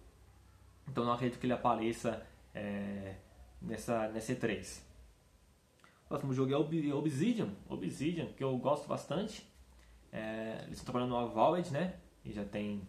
Então 0.88 1.04
não 1.04 1.12
acredito 1.12 1.38
que 1.38 1.46
ele 1.46 1.52
apareça 1.52 2.26
é, 2.54 3.16
nessa, 3.60 4.08
nessa 4.08 4.34
E3. 4.34 4.80
O 6.04 6.08
próximo 6.08 6.32
jogo 6.32 6.52
é 6.52 6.56
Obsidian. 6.56 7.50
Obsidian, 7.68 8.26
que 8.26 8.42
eu 8.42 8.56
gosto 8.58 8.88
bastante. 8.88 9.46
É, 10.10 10.62
eles 10.64 10.78
estão 10.78 10.92
trabalhando 10.92 11.10
no 11.10 11.16
Avowed, 11.18 11.70
né? 11.70 11.96
E 12.24 12.32
já 12.32 12.44
tem 12.44 12.80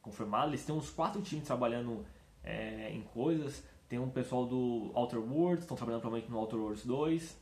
confirmado. 0.00 0.50
Eles 0.50 0.64
têm 0.64 0.74
uns 0.74 0.90
quatro 0.90 1.20
times 1.20 1.46
trabalhando 1.46 2.04
é, 2.42 2.90
em 2.90 3.02
coisas. 3.02 3.62
Tem 3.88 3.98
um 3.98 4.08
pessoal 4.08 4.46
do 4.46 4.90
Outer 4.94 5.20
Worlds, 5.20 5.64
estão 5.64 5.76
trabalhando 5.76 6.00
provavelmente 6.00 6.32
no 6.32 6.38
Outer 6.38 6.58
Worlds 6.58 6.86
2. 6.86 7.38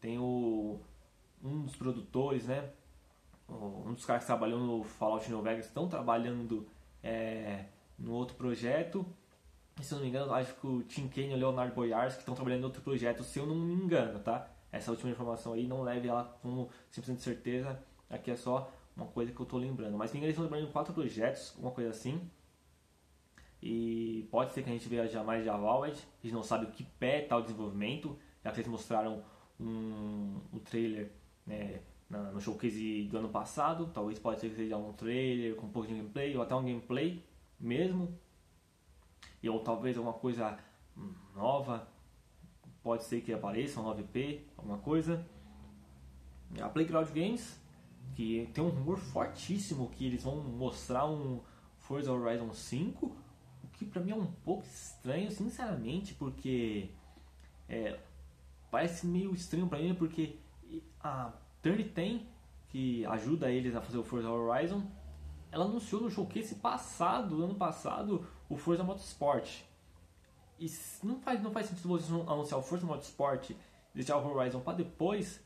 Tem 0.00 0.18
o, 0.18 0.78
um 1.42 1.62
dos 1.62 1.74
produtores, 1.74 2.46
né? 2.46 2.70
Um 3.48 3.94
dos 3.94 4.04
caras 4.04 4.24
que 4.24 4.26
trabalham 4.26 4.60
no 4.60 4.84
Fallout 4.84 5.26
New 5.30 5.40
Vegas 5.40 5.64
estão 5.64 5.88
trabalhando 5.88 6.68
é, 7.02 7.64
no 7.98 8.12
outro 8.12 8.36
projeto. 8.36 9.06
Se 9.82 9.92
eu 9.92 9.96
não 9.96 10.04
me 10.04 10.10
engano, 10.10 10.32
acho 10.32 10.54
que 10.54 10.66
o 10.66 10.82
Tim 10.82 11.08
Kane 11.08 11.30
e 11.30 11.34
o 11.34 11.36
Leonardo 11.36 11.74
Boyars 11.74 12.18
estão 12.18 12.34
trabalhando 12.34 12.62
em 12.62 12.64
outro 12.64 12.82
projeto, 12.82 13.22
se 13.22 13.38
eu 13.38 13.46
não 13.46 13.54
me 13.54 13.74
engano, 13.74 14.18
tá? 14.18 14.50
Essa 14.70 14.90
última 14.90 15.10
informação 15.10 15.52
aí, 15.54 15.66
não 15.66 15.82
leve 15.82 16.08
ela 16.08 16.24
como 16.42 16.68
100% 16.92 17.14
de 17.14 17.22
certeza. 17.22 17.82
Aqui 18.10 18.30
é 18.30 18.36
só 18.36 18.70
uma 18.96 19.06
coisa 19.06 19.32
que 19.32 19.40
eu 19.40 19.44
estou 19.44 19.58
lembrando. 19.58 19.96
Mas 19.96 20.14
eles 20.14 20.30
estão 20.30 20.44
lembrando 20.44 20.66
de 20.66 20.72
quatro 20.72 20.92
projetos, 20.92 21.54
uma 21.56 21.70
coisa 21.70 21.90
assim. 21.90 22.20
E 23.62 24.28
pode 24.30 24.52
ser 24.52 24.62
que 24.62 24.70
a 24.70 24.72
gente 24.72 24.88
veja 24.88 25.22
mais 25.22 25.42
de 25.42 25.48
Avowed. 25.48 25.92
A 25.92 26.26
gente 26.26 26.34
não 26.34 26.42
sabe 26.42 26.66
o 26.66 26.70
que 26.70 26.84
pé 26.84 27.22
está 27.22 27.36
o 27.36 27.42
desenvolvimento. 27.42 28.18
Já 28.44 28.52
que 28.52 28.60
eles 28.60 28.70
mostraram 28.70 29.24
um, 29.58 30.40
um 30.52 30.58
trailer 30.58 31.10
né, 31.46 31.80
no 32.10 32.40
showcase 32.40 33.04
do 33.04 33.18
ano 33.18 33.28
passado. 33.28 33.90
Talvez 33.92 34.18
pode 34.18 34.40
ser 34.40 34.50
que 34.50 34.56
seja 34.56 34.76
um 34.76 34.92
trailer 34.92 35.56
com 35.56 35.66
um 35.66 35.70
pouco 35.70 35.88
de 35.88 35.94
gameplay 35.94 36.36
ou 36.36 36.42
até 36.42 36.54
um 36.54 36.62
gameplay 36.62 37.24
mesmo. 37.58 38.16
Ou 39.46 39.60
talvez 39.60 39.96
alguma 39.96 40.14
coisa 40.14 40.58
nova. 41.34 41.86
Pode 42.82 43.04
ser 43.04 43.20
que 43.20 43.32
apareça 43.32 43.80
um 43.80 43.84
9P, 43.84 44.40
alguma 44.56 44.78
coisa. 44.78 45.24
A 46.60 46.68
Playground 46.68 47.08
Games, 47.10 47.60
que 48.14 48.48
tem 48.54 48.64
um 48.64 48.68
rumor 48.68 48.98
fortíssimo 48.98 49.90
que 49.90 50.06
eles 50.06 50.22
vão 50.22 50.36
mostrar 50.36 51.06
um 51.06 51.40
Forza 51.76 52.12
Horizon 52.12 52.52
5, 52.52 53.06
o 53.06 53.68
que 53.72 53.84
pra 53.84 54.02
mim 54.02 54.12
é 54.12 54.14
um 54.14 54.26
pouco 54.26 54.64
estranho, 54.64 55.30
sinceramente, 55.30 56.14
porque 56.14 56.90
é, 57.68 57.98
parece 58.70 59.06
meio 59.06 59.34
estranho 59.34 59.68
pra 59.68 59.78
mim, 59.78 59.94
porque 59.94 60.38
a 61.00 61.32
3010, 61.62 62.22
que 62.68 63.04
ajuda 63.06 63.50
eles 63.50 63.74
a 63.74 63.80
fazer 63.80 63.98
o 63.98 64.02
Forza 64.02 64.30
Horizon, 64.30 64.82
ela 65.50 65.64
anunciou 65.64 66.02
no 66.02 66.10
showcase 66.10 66.54
passado, 66.56 67.42
ano 67.42 67.54
passado, 67.54 68.26
o 68.48 68.56
Forza 68.56 68.82
Motorsport. 68.82 69.62
E 70.58 70.66
não 71.02 71.20
faz, 71.20 71.42
não 71.42 71.52
faz 71.52 71.66
sentido 71.66 71.88
você 71.88 72.12
anunciar 72.12 72.58
o 72.58 72.62
Forza 72.62 72.86
Motorsport 72.86 73.50
e 73.50 73.56
deixar 73.94 74.16
o 74.16 74.36
Horizon 74.36 74.60
para 74.60 74.78
depois, 74.78 75.40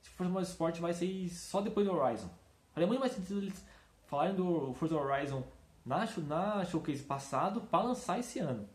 se 0.00 0.10
Forza 0.10 0.32
Motorsport 0.32 0.78
vai 0.80 0.92
ser 0.92 1.28
só 1.30 1.60
depois 1.60 1.86
do 1.86 1.92
Horizon. 1.94 2.28
Faria 2.72 2.86
muito 2.86 3.00
mais 3.00 3.12
sentido 3.12 3.40
eles 3.40 3.64
falarem 4.06 4.34
do 4.34 4.74
Forza 4.74 4.96
Horizon 4.96 5.42
na, 5.84 6.06
na 6.26 6.64
showcase 6.64 7.02
passado 7.02 7.62
para 7.62 7.84
lançar 7.84 8.18
esse 8.18 8.38
ano. 8.38 8.68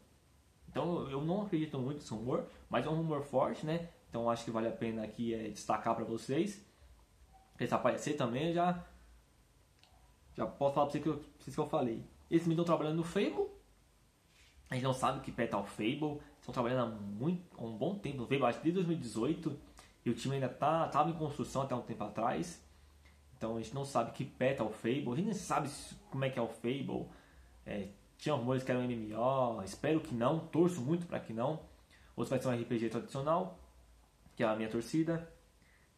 Então 0.69 1.09
eu 1.09 1.21
não 1.21 1.43
acredito 1.43 1.77
muito 1.77 1.99
nesse 1.99 2.11
rumor, 2.11 2.45
mas 2.69 2.85
é 2.85 2.89
um 2.89 2.95
rumor 2.95 3.21
forte, 3.21 3.65
né? 3.65 3.89
Então 4.09 4.29
acho 4.29 4.43
que 4.43 4.51
vale 4.51 4.67
a 4.67 4.71
pena 4.71 5.03
aqui 5.03 5.33
é, 5.33 5.49
destacar 5.49 5.95
para 5.95 6.03
vocês. 6.03 6.65
Esse 7.59 7.73
aparecer 7.73 8.15
também 8.17 8.53
já 8.53 8.83
já 10.35 10.45
posso 10.45 10.75
falar 10.75 10.87
para 10.87 10.91
vocês 10.91 11.03
que, 11.03 11.09
eu, 11.09 11.23
vocês 11.39 11.55
que 11.55 11.61
eu 11.61 11.69
falei. 11.69 12.03
Eles 12.29 12.43
também 12.43 12.55
estão 12.55 12.65
trabalhando 12.65 12.97
no 12.97 13.03
Fable. 13.03 13.47
A 14.69 14.75
gente 14.75 14.83
não 14.83 14.93
sabe 14.93 15.19
o 15.19 15.21
que 15.21 15.31
pé 15.31 15.47
tá 15.47 15.59
o 15.59 15.65
Fable. 15.65 16.19
Estão 16.39 16.53
trabalhando 16.53 16.83
há, 16.83 16.95
muito, 16.95 17.43
um 17.63 17.77
bom 17.77 17.95
tempo 17.95 18.17
no 18.17 18.27
Fable, 18.27 18.45
acho 18.45 18.59
que 18.59 18.71
desde 18.71 18.83
2018. 18.83 19.59
E 20.05 20.09
o 20.09 20.13
time 20.13 20.35
ainda 20.35 20.49
tá, 20.49 20.87
tava 20.87 21.09
em 21.09 21.13
construção 21.13 21.63
até 21.63 21.75
um 21.75 21.81
tempo 21.81 22.03
atrás. 22.03 22.63
Então 23.37 23.57
a 23.57 23.61
gente 23.61 23.73
não 23.73 23.83
sabe 23.83 24.11
que 24.11 24.23
pé 24.23 24.53
tá 24.53 24.63
o 24.63 24.69
Fable. 24.69 25.11
A 25.11 25.15
gente 25.15 25.25
nem 25.25 25.33
sabe 25.33 25.69
como 26.09 26.25
é 26.25 26.29
que 26.29 26.39
é 26.39 26.41
o 26.41 26.47
Fable. 26.47 27.07
É, 27.65 27.87
tinha 28.17 28.33
rumores 28.35 28.63
que 28.63 28.71
era 28.71 28.79
um 28.79 28.83
MMO. 28.83 29.61
Espero 29.63 29.99
que 29.99 30.13
não. 30.13 30.39
Torço 30.47 30.81
muito 30.81 31.05
para 31.05 31.19
que 31.19 31.33
não. 31.33 31.59
Outro 32.15 32.29
vai 32.29 32.39
ser 32.39 32.47
um 32.47 32.61
RPG 32.61 32.89
tradicional. 32.89 33.59
Que 34.35 34.43
é 34.43 34.47
a 34.47 34.55
minha 34.55 34.69
torcida. 34.69 35.31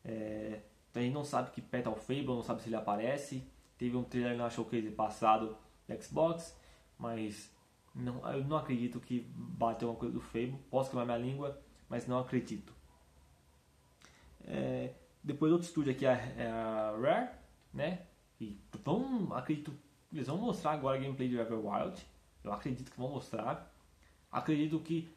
É, 0.04 0.62
então 0.90 1.02
a 1.02 1.06
gente 1.06 1.14
não 1.14 1.24
sabe 1.24 1.52
que 1.52 1.62
pé 1.62 1.82
tá 1.82 1.90
o 1.90 1.96
Fable. 1.96 2.28
Não 2.28 2.44
sabe 2.44 2.62
se 2.62 2.70
ele 2.70 2.76
aparece. 2.76 3.44
Teve 3.78 3.96
um 3.96 4.04
trailer 4.04 4.38
na 4.38 4.50
showcase 4.50 4.90
passado 4.92 5.56
do 5.88 6.04
Xbox, 6.04 6.58
mas 6.98 7.52
não, 7.94 8.32
eu 8.32 8.44
não 8.44 8.58
acredito 8.58 9.00
que 9.00 9.28
bateu 9.36 9.90
uma 9.90 9.98
coisa 9.98 10.14
do 10.14 10.22
Fable. 10.22 10.58
Posso 10.70 10.90
queimar 10.90 11.06
minha 11.06 11.18
língua, 11.18 11.60
mas 11.90 12.08
não 12.08 12.20
acredito. 12.20 12.74
É, 14.46 14.94
depois 15.24 15.52
outro 15.52 15.68
estúdio 15.68 15.92
aqui 15.92 16.06
é, 16.06 16.36
é 16.38 16.48
a 16.48 16.96
Rare, 17.00 17.30
né? 17.74 18.06
E 18.40 18.60
vão, 18.84 19.34
acredito, 19.34 19.74
eles 20.14 20.28
vão 20.28 20.38
mostrar 20.38 20.72
agora 20.72 20.98
a 20.98 21.02
gameplay 21.02 21.28
de 21.28 21.38
Everwild. 21.38 22.06
Eu 22.44 22.54
acredito 22.54 22.92
que 22.92 22.98
vão 22.98 23.10
mostrar. 23.10 23.74
Acredito 24.32 24.80
que 24.80 25.10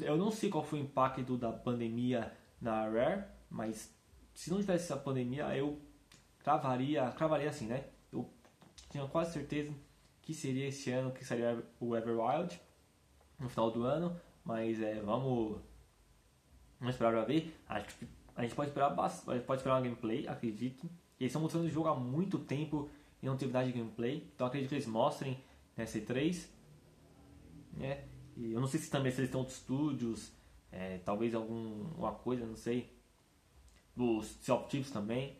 eu 0.00 0.16
não 0.16 0.30
sei 0.30 0.48
qual 0.48 0.64
foi 0.64 0.80
o 0.80 0.82
impacto 0.82 1.36
da 1.36 1.52
pandemia 1.52 2.32
na 2.60 2.88
Rare, 2.88 3.24
mas 3.50 3.94
se 4.34 4.50
não 4.50 4.60
tivesse 4.60 4.84
essa 4.84 4.96
pandemia, 4.96 5.44
eu 5.56 5.80
cravaria, 6.38 7.10
cravaria 7.12 7.48
assim, 7.48 7.66
né? 7.66 7.84
tinha 8.90 9.06
quase 9.06 9.32
certeza 9.32 9.72
que 10.28 10.34
seria 10.34 10.68
esse 10.68 10.90
ano 10.90 11.10
que 11.10 11.24
seria 11.24 11.64
o 11.80 11.96
Everwild 11.96 12.60
no 13.38 13.48
final 13.48 13.70
do 13.70 13.84
ano, 13.84 14.14
mas 14.44 14.78
é, 14.78 15.00
vamos, 15.00 15.58
vamos 16.78 16.94
esperar 16.94 17.12
para 17.12 17.24
ver. 17.24 17.58
Acho 17.66 17.96
que 17.96 18.06
a 18.36 18.42
gente 18.42 18.54
pode 18.54 18.68
esperar 18.68 18.94
pode 18.94 19.54
esperar 19.54 19.76
uma 19.76 19.80
gameplay, 19.80 20.28
acredito. 20.28 20.84
Eles 21.18 21.30
estão 21.30 21.40
mostrando 21.40 21.64
o 21.64 21.70
jogo 21.70 21.88
há 21.88 21.94
muito 21.94 22.38
tempo 22.40 22.90
e 23.22 23.26
não 23.26 23.38
teve 23.38 23.54
nada 23.54 23.64
de 23.64 23.72
gameplay, 23.72 24.28
então 24.34 24.46
acredito 24.46 24.68
que 24.68 24.74
eles 24.74 24.86
mostrem 24.86 25.42
nessa 25.74 25.98
E3. 25.98 26.46
Né? 27.72 28.04
E 28.36 28.52
eu 28.52 28.60
não 28.60 28.68
sei 28.68 28.80
se 28.80 28.90
também 28.90 29.10
se 29.10 29.22
eles 29.22 29.30
têm 29.30 29.40
outros 29.40 29.56
estúdios, 29.56 30.30
é, 30.70 30.98
talvez 30.98 31.34
alguma 31.34 32.12
coisa, 32.12 32.44
não 32.44 32.54
sei. 32.54 32.92
Os 33.96 34.26
Sea 34.42 34.56
of 34.56 34.68
Tips 34.68 34.90
também. 34.90 35.38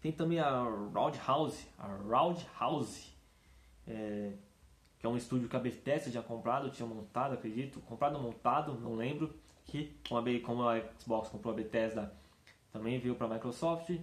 Tem 0.00 0.12
também 0.12 0.38
a 0.38 0.62
Roundhouse, 0.62 1.66
a 1.76 1.88
Roundhouse, 1.88 3.09
é, 3.90 4.32
que 4.98 5.06
é 5.06 5.08
um 5.08 5.16
estúdio 5.16 5.48
que 5.48 5.56
a 5.56 5.60
Bethesda 5.60 6.10
tinha 6.10 6.22
comprado, 6.22 6.70
tinha 6.70 6.86
montado, 6.86 7.34
acredito, 7.34 7.80
comprado 7.80 8.16
ou 8.16 8.22
montado, 8.22 8.74
não 8.80 8.94
lembro, 8.94 9.34
que 9.64 9.96
como 10.42 10.68
a 10.68 10.80
Xbox 10.98 11.28
comprou 11.28 11.52
a 11.52 11.56
Bethesda, 11.56 12.12
também 12.72 12.98
veio 12.98 13.14
para 13.14 13.26
a 13.26 13.30
Microsoft. 13.30 13.90
E 13.90 14.02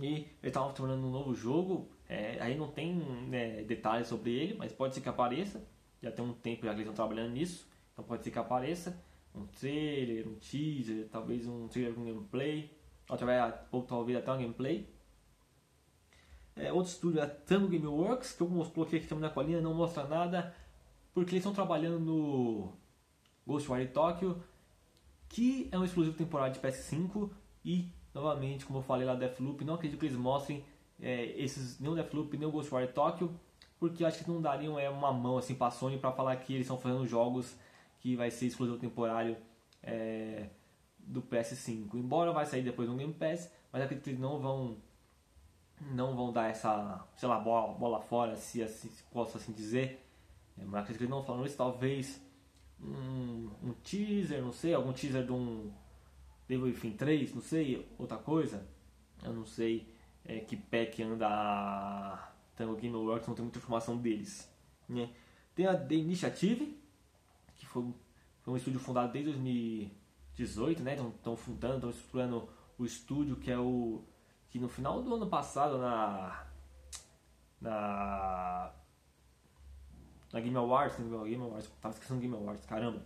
ele 0.00 0.28
estava 0.42 0.72
tornando 0.72 1.06
um 1.06 1.10
novo 1.10 1.34
jogo, 1.34 1.88
é, 2.08 2.38
aí 2.40 2.56
não 2.56 2.68
tem 2.68 2.94
né, 2.94 3.62
detalhes 3.64 4.06
sobre 4.06 4.30
ele, 4.30 4.54
mas 4.54 4.72
pode 4.72 4.94
ser 4.94 5.00
que 5.00 5.08
apareça. 5.08 5.64
Já 6.00 6.12
tem 6.12 6.24
um 6.24 6.32
tempo 6.32 6.64
já 6.64 6.70
que 6.70 6.80
eles 6.80 6.88
estão 6.88 6.94
trabalhando 6.94 7.32
nisso, 7.32 7.68
então 7.92 8.04
pode 8.04 8.22
ser 8.22 8.30
que 8.30 8.38
apareça 8.38 9.02
um 9.34 9.46
trailer, 9.46 10.28
um 10.28 10.36
teaser, 10.36 11.08
talvez 11.10 11.46
um 11.46 11.66
trailer 11.66 11.94
com 11.94 12.04
gameplay 12.04 12.70
ou 13.08 13.16
talvez, 13.16 13.54
ou 13.72 13.82
talvez 13.82 14.18
até 14.18 14.30
uma 14.30 14.38
gameplay. 14.38 14.88
É, 16.58 16.72
outro 16.72 16.90
estúdio 16.90 17.20
é 17.20 17.22
a 17.22 17.28
Tango 17.28 17.68
Gameworks, 17.68 18.32
que 18.32 18.40
eu 18.42 18.48
coloquei 18.74 18.98
aqui 18.98 19.08
também 19.08 19.22
na 19.22 19.30
colinha, 19.30 19.60
não 19.60 19.72
mostra 19.72 20.04
nada, 20.04 20.54
porque 21.14 21.30
eles 21.30 21.40
estão 21.40 21.54
trabalhando 21.54 22.00
no 22.00 22.72
Ghostwire 23.46 23.88
Tokyo, 23.88 24.42
que 25.28 25.68
é 25.70 25.78
um 25.78 25.84
exclusivo 25.84 26.16
temporário 26.16 26.52
de 26.52 26.60
PS5 26.60 27.30
e, 27.64 27.92
novamente, 28.12 28.66
como 28.66 28.80
eu 28.80 28.82
falei 28.82 29.06
lá, 29.06 29.14
Deathloop, 29.14 29.64
não 29.64 29.74
acredito 29.74 30.00
que 30.00 30.06
eles 30.06 30.16
mostrem 30.16 30.64
é, 31.00 31.26
esses, 31.40 31.78
nem 31.78 31.90
o 31.90 31.94
Deathloop, 31.94 32.36
nem 32.36 32.48
o 32.48 32.50
Ghostwire 32.50 32.92
Tokyo, 32.92 33.32
porque 33.78 34.04
acho 34.04 34.24
que 34.24 34.30
não 34.30 34.42
dariam 34.42 34.76
é, 34.76 34.90
uma 34.90 35.12
mão 35.12 35.38
assim 35.38 35.54
para 35.54 35.70
Sony 35.70 35.96
para 35.96 36.10
falar 36.10 36.34
que 36.36 36.52
eles 36.54 36.64
estão 36.64 36.78
fazendo 36.78 37.06
jogos 37.06 37.56
que 38.00 38.16
vai 38.16 38.32
ser 38.32 38.46
exclusivo 38.46 38.78
temporário 38.78 39.36
é, 39.80 40.48
do 40.98 41.22
PS5. 41.22 41.94
Embora 41.94 42.32
vai 42.32 42.46
sair 42.46 42.62
depois 42.62 42.88
no 42.88 42.96
Game 42.96 43.12
Pass, 43.12 43.52
mas 43.72 43.82
acredito 43.82 44.04
que 44.04 44.10
eles 44.10 44.20
não 44.20 44.40
vão 44.40 44.78
não 45.80 46.16
vão 46.16 46.32
dar 46.32 46.48
essa, 46.48 47.06
sei 47.16 47.28
lá, 47.28 47.38
bola, 47.38 47.74
bola 47.74 48.00
fora, 48.00 48.36
se, 48.36 48.62
assim, 48.62 48.88
se 48.88 49.02
posso 49.04 49.36
assim 49.36 49.52
dizer. 49.52 50.04
É, 50.56 50.64
mas 50.64 50.82
acredito 50.82 50.98
que 50.98 51.04
eles 51.04 51.10
não 51.10 51.22
falam 51.22 51.44
isso, 51.44 51.56
talvez 51.56 52.20
um, 52.80 53.50
um, 53.62 53.72
teaser, 53.82 54.42
não 54.42 54.52
sei, 54.52 54.74
algum 54.74 54.92
teaser 54.92 55.24
de 55.24 55.32
um 55.32 55.72
Devil 56.48 56.66
Within 56.66 56.92
3, 56.92 57.34
não 57.34 57.42
sei, 57.42 57.86
outra 57.98 58.18
coisa. 58.18 58.66
Eu 59.22 59.32
não 59.32 59.46
sei 59.46 59.92
é, 60.24 60.40
que 60.40 60.56
pé 60.56 60.86
que 60.86 61.02
anda 61.02 61.28
a 61.28 62.32
Tango 62.56 62.76
Gameworks, 62.76 63.28
não 63.28 63.34
tem 63.34 63.44
muita 63.44 63.58
informação 63.58 63.96
deles. 63.96 64.50
Né? 64.88 65.10
Tem 65.54 65.66
a 65.66 65.76
The 65.76 65.94
Initiative, 65.94 66.78
que 67.56 67.66
foi, 67.66 67.84
foi 68.42 68.54
um 68.54 68.56
estúdio 68.56 68.80
fundado 68.80 69.12
desde 69.12 69.32
2000 69.32 69.90
18, 70.38 70.82
né? 70.82 70.94
Estão 70.94 71.36
fundando, 71.36 71.74
estão 71.76 71.90
estruturando 71.90 72.48
o 72.78 72.84
estúdio 72.84 73.36
que 73.36 73.50
é 73.50 73.58
o 73.58 74.04
que 74.48 74.58
no 74.58 74.68
final 74.68 75.02
do 75.02 75.14
ano 75.14 75.26
passado 75.26 75.78
na 75.78 76.44
na 77.60 78.72
na 80.32 80.40
Game 80.40 80.56
Awards, 80.56 80.98
não, 80.98 81.24
Game 81.24 81.42
Awards, 81.42 81.70
tava 81.80 81.94
esquecendo 81.94 82.20
Game 82.20 82.34
Awards, 82.34 82.66
caramba. 82.66 83.02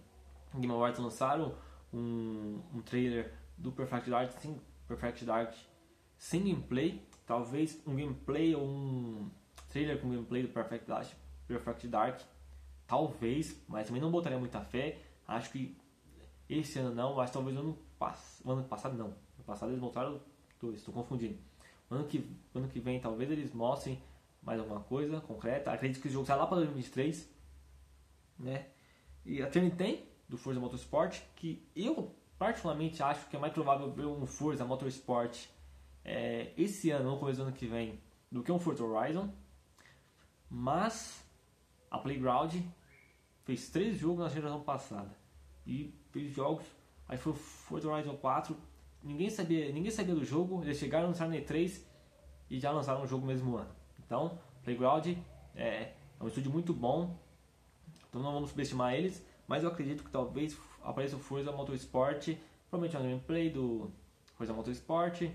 Game 0.54 0.72
Awards 0.72 0.99
lançaram 0.99 1.54
um, 1.92 2.61
um 2.75 2.82
trailer 2.82 3.32
do 3.56 3.70
Perfect 3.70 4.11
Dark, 4.11 4.30
sim, 4.40 4.61
Perfect 4.88 5.25
Dark 5.25 5.54
sem 6.22 6.44
gameplay, 6.44 7.04
talvez 7.26 7.82
um 7.84 7.96
gameplay 7.96 8.54
ou 8.54 8.64
um 8.64 9.28
trailer 9.68 10.00
com 10.00 10.08
gameplay 10.08 10.42
do 10.42 10.49
Perfect 10.50 10.87
Dark, 10.87 11.08
Perfect 11.49 11.88
Dark, 11.88 12.20
talvez, 12.87 13.61
mas 13.66 13.88
também 13.88 14.00
não 14.00 14.08
botaria 14.08 14.38
muita 14.38 14.61
fé. 14.61 15.00
Acho 15.26 15.50
que 15.50 15.76
esse 16.49 16.78
ano 16.78 16.94
não, 16.94 17.16
mas 17.16 17.30
talvez 17.32 17.56
ano, 17.56 17.76
pass 17.99 18.40
ano 18.46 18.62
passado 18.62 18.96
não. 18.96 19.06
Ano 19.06 19.44
passado 19.44 19.70
eles 19.70 19.80
voltaram 19.80 20.20
2, 20.62 20.78
estou 20.78 20.95
confundindo. 20.95 21.38
Ano 21.90 22.07
que, 22.07 22.25
ano 22.54 22.69
que 22.69 22.81
vem 22.81 23.00
talvez 23.00 23.31
eles 23.31 23.52
mostrem 23.52 24.00
mais 24.40 24.59
alguma 24.59 24.81
coisa 24.81 25.21
concreta. 25.21 25.73
Acredito 25.73 26.00
que 26.00 26.09
o 26.09 26.11
jogo 26.11 26.25
sai 26.25 26.38
lá 26.38 26.47
para 26.47 26.59
2023, 26.59 27.28
né? 28.38 28.69
E 29.25 29.42
a 29.42 29.50
Turn 29.50 29.71
tem 29.73 30.09
do 30.28 30.38
Forza 30.38 30.59
Motorsport, 30.59 31.21
que 31.37 31.69
eu 31.76 32.14
particularmente 32.38 33.02
acho 33.02 33.28
que 33.28 33.37
é 33.37 33.38
mais 33.38 33.52
provável 33.52 33.92
ver 33.92 34.07
um 34.07 34.26
Forza 34.26 34.64
Motorsport 34.64 35.47
é, 36.04 36.52
esse 36.57 36.90
ano 36.90 37.11
ou 37.11 37.19
começo 37.19 37.38
do 37.38 37.45
ano 37.45 37.52
que 37.52 37.66
vem 37.66 38.00
do 38.31 38.42
que 38.42 38.50
um 38.50 38.59
Forza 38.59 38.85
Horizon. 38.85 39.33
Mas 40.49 41.25
a 41.90 41.99
Playground 41.99 42.54
fez 43.45 43.69
três 43.71 43.99
jogos 43.99 44.21
na 44.21 44.28
geração 44.28 44.62
passada 44.62 45.16
e 45.66 45.95
fez 46.11 46.33
jogos. 46.33 46.64
Aí 47.09 47.16
foi 47.19 47.33
o 47.33 47.37
Forza 47.37 47.88
Horizon 47.88 48.16
4 48.16 48.57
Ninguém 49.02 49.28
sabia, 49.30 49.73
ninguém 49.73 49.90
sabia 49.90 50.14
do 50.14 50.25
jogo. 50.25 50.62
Eles 50.62 50.78
chegaram, 50.78 51.09
no 51.09 51.14
E3 51.14 51.82
e 52.49 52.61
já 52.61 52.71
lançaram 52.71 53.02
o 53.02 53.06
jogo 53.06 53.26
mesmo 53.26 53.56
ano. 53.56 53.75
Então, 54.04 54.38
Playground 54.62 55.06
é, 55.54 55.64
é 55.64 55.94
um 56.21 56.28
estúdio 56.28 56.50
muito 56.50 56.73
bom. 56.73 57.18
Então 58.09 58.23
não 58.23 58.32
vamos 58.32 58.50
subestimar 58.50 58.94
eles. 58.94 59.25
Mas 59.49 59.62
eu 59.62 59.71
acredito 59.71 60.04
que 60.04 60.11
talvez 60.11 60.56
apareça 60.82 61.16
o 61.16 61.18
Forza 61.18 61.50
Motorsport. 61.50 62.37
Provavelmente 62.71 62.97
um 62.97 63.11
gameplay 63.11 63.50
do 63.50 63.90
Forza 64.35 64.52
Motorsport. 64.52 65.30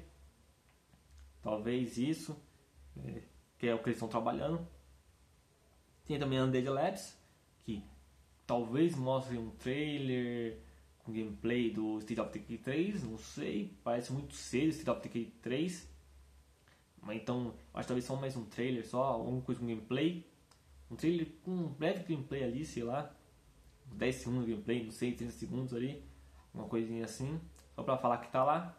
Talvez 1.42 1.98
isso. 1.98 2.36
É, 3.04 3.22
que 3.58 3.68
é 3.68 3.74
o 3.74 3.80
que 3.80 3.90
eles 3.90 3.98
estão 3.98 4.08
trabalhando. 4.08 4.66
Tem 6.06 6.18
também 6.18 6.40
a 6.40 6.44
Undead 6.46 6.70
Labs, 6.70 7.18
que 7.64 7.84
talvez 8.46 8.96
mostre 8.96 9.38
um 9.38 9.50
trailer 9.52 10.58
com 11.08 11.14
gameplay 11.14 11.72
do 11.72 11.98
State 12.00 12.20
of 12.20 12.32
Decay 12.32 12.58
3, 12.58 13.04
não 13.06 13.18
sei, 13.18 13.74
parece 13.82 14.12
muito 14.12 14.34
cedo 14.34 14.70
State 14.70 14.90
of 14.90 15.02
Decay 15.02 15.34
3. 15.42 15.90
Mas 17.02 17.16
então, 17.16 17.54
acho 17.74 17.84
que 17.84 17.88
talvez 17.88 18.04
só 18.04 18.16
mais 18.18 18.36
um 18.36 18.44
trailer, 18.44 18.86
só 18.86 19.02
alguma 19.02 19.42
coisa 19.42 19.62
com 19.62 19.68
gameplay. 19.68 20.28
Um 20.92 20.96
trailer 20.98 21.28
com 21.44 21.52
um 21.52 21.68
breve 21.70 22.04
gameplay 22.04 22.44
ali, 22.44 22.66
sei 22.66 22.84
lá. 22.84 23.16
10 23.94 24.16
segundos 24.16 24.46
de 24.46 24.52
gameplay, 24.52 24.84
não 24.84 24.92
sei, 24.92 25.14
30 25.14 25.32
segundos 25.32 25.74
ali. 25.74 26.04
Uma 26.54 26.66
coisinha 26.66 27.06
assim. 27.06 27.40
Só 27.74 27.84
pra 27.84 27.98
falar 27.98 28.18
que 28.18 28.30
tá 28.30 28.44
lá. 28.44 28.78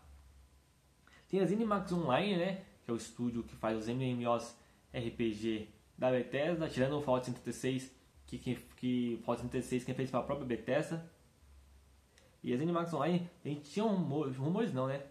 Tem 1.29 1.41
a 1.41 1.47
Zenimax 1.47 1.91
Online, 1.93 2.37
né? 2.37 2.65
Que 2.85 2.91
é 2.91 2.95
o 2.95 2.97
estúdio 2.97 3.43
que 3.43 3.57
faz 3.57 3.79
os 3.79 3.89
MMOs 3.89 4.55
RPG 4.93 5.69
da 5.97 6.11
Bethesda, 6.11 6.69
tirando 6.69 6.99
o 6.99 7.01
Fallout 7.01 7.25
76, 7.27 7.91
que, 8.27 8.39
que, 8.39 8.55
que 8.77 9.21
Fallout 9.25 9.43
76 9.43 9.85
quem 9.85 9.95
fez 9.95 10.11
para 10.11 10.21
a 10.21 10.23
própria 10.23 10.47
Bethesda. 10.47 11.11
E 12.43 12.53
as 12.53 12.61
Animax 12.61 12.93
Online, 12.95 13.29
a 13.45 13.49
gente 13.49 13.71
tinha 13.71 13.85
rumores, 13.85 14.37
rumores 14.37 14.73
não, 14.73 14.87
né? 14.87 15.03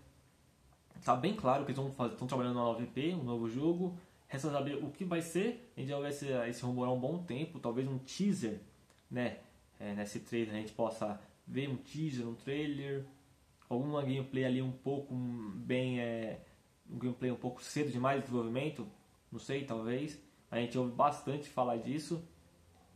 Tá 1.04 1.16
bem 1.16 1.36
claro 1.36 1.66
que 1.66 1.72
eles 1.72 1.84
estão 2.12 2.28
trabalhando 2.28 2.56
no 2.56 2.62
nova 2.62 2.82
IP, 2.82 3.14
um 3.14 3.24
novo 3.24 3.50
jogo. 3.50 3.98
Resta 4.28 4.52
saber 4.52 4.76
o 4.84 4.90
que 4.90 5.06
vai 5.06 5.22
ser. 5.22 5.72
A 5.76 5.80
gente 5.80 5.90
já 5.90 6.00
vai 6.00 6.10
esse, 6.10 6.28
esse 6.50 6.64
rumor 6.64 6.88
há 6.88 6.92
um 6.92 7.00
bom 7.00 7.24
tempo, 7.24 7.60
talvez 7.60 7.88
um 7.88 7.98
teaser, 8.00 8.60
né? 9.10 9.38
É, 9.80 9.94
nesse 9.94 10.20
trailer 10.20 10.56
a 10.56 10.58
gente 10.58 10.74
possa 10.74 11.20
ver 11.46 11.70
um 11.70 11.78
teaser, 11.78 12.28
um 12.28 12.34
trailer, 12.34 13.06
alguma 13.70 14.02
gameplay 14.02 14.44
ali 14.44 14.62
um 14.62 14.72
pouco 14.72 15.14
bem, 15.14 16.00
é, 16.00 16.42
um 16.90 16.98
gameplay 16.98 17.32
um 17.32 17.36
pouco 17.38 17.64
cedo 17.64 17.92
demais 17.92 18.18
de 18.18 18.26
desenvolvimento, 18.26 18.88
não 19.32 19.40
sei, 19.40 19.64
talvez. 19.66 20.20
A 20.50 20.58
gente 20.60 20.78
ouve 20.78 20.92
bastante 20.92 21.48
falar 21.48 21.78
disso 21.78 22.24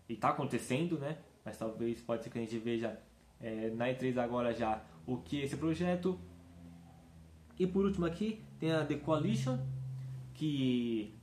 e 0.09 0.13
está 0.13 0.29
acontecendo, 0.29 0.97
né? 0.97 1.17
Mas 1.43 1.57
talvez 1.57 2.01
pode 2.01 2.23
ser 2.23 2.29
que 2.29 2.37
a 2.37 2.41
gente 2.41 2.57
veja 2.57 2.99
é, 3.41 3.69
na 3.71 3.87
E3 3.87 4.17
agora 4.17 4.53
já 4.53 4.83
o 5.05 5.17
que 5.17 5.41
é 5.41 5.45
esse 5.45 5.57
projeto. 5.57 6.19
E 7.59 7.67
por 7.67 7.85
último 7.85 8.05
aqui 8.05 8.43
tem 8.59 8.71
a 8.71 8.85
The 8.85 8.95
Coalition, 8.95 9.59
que 10.33 11.13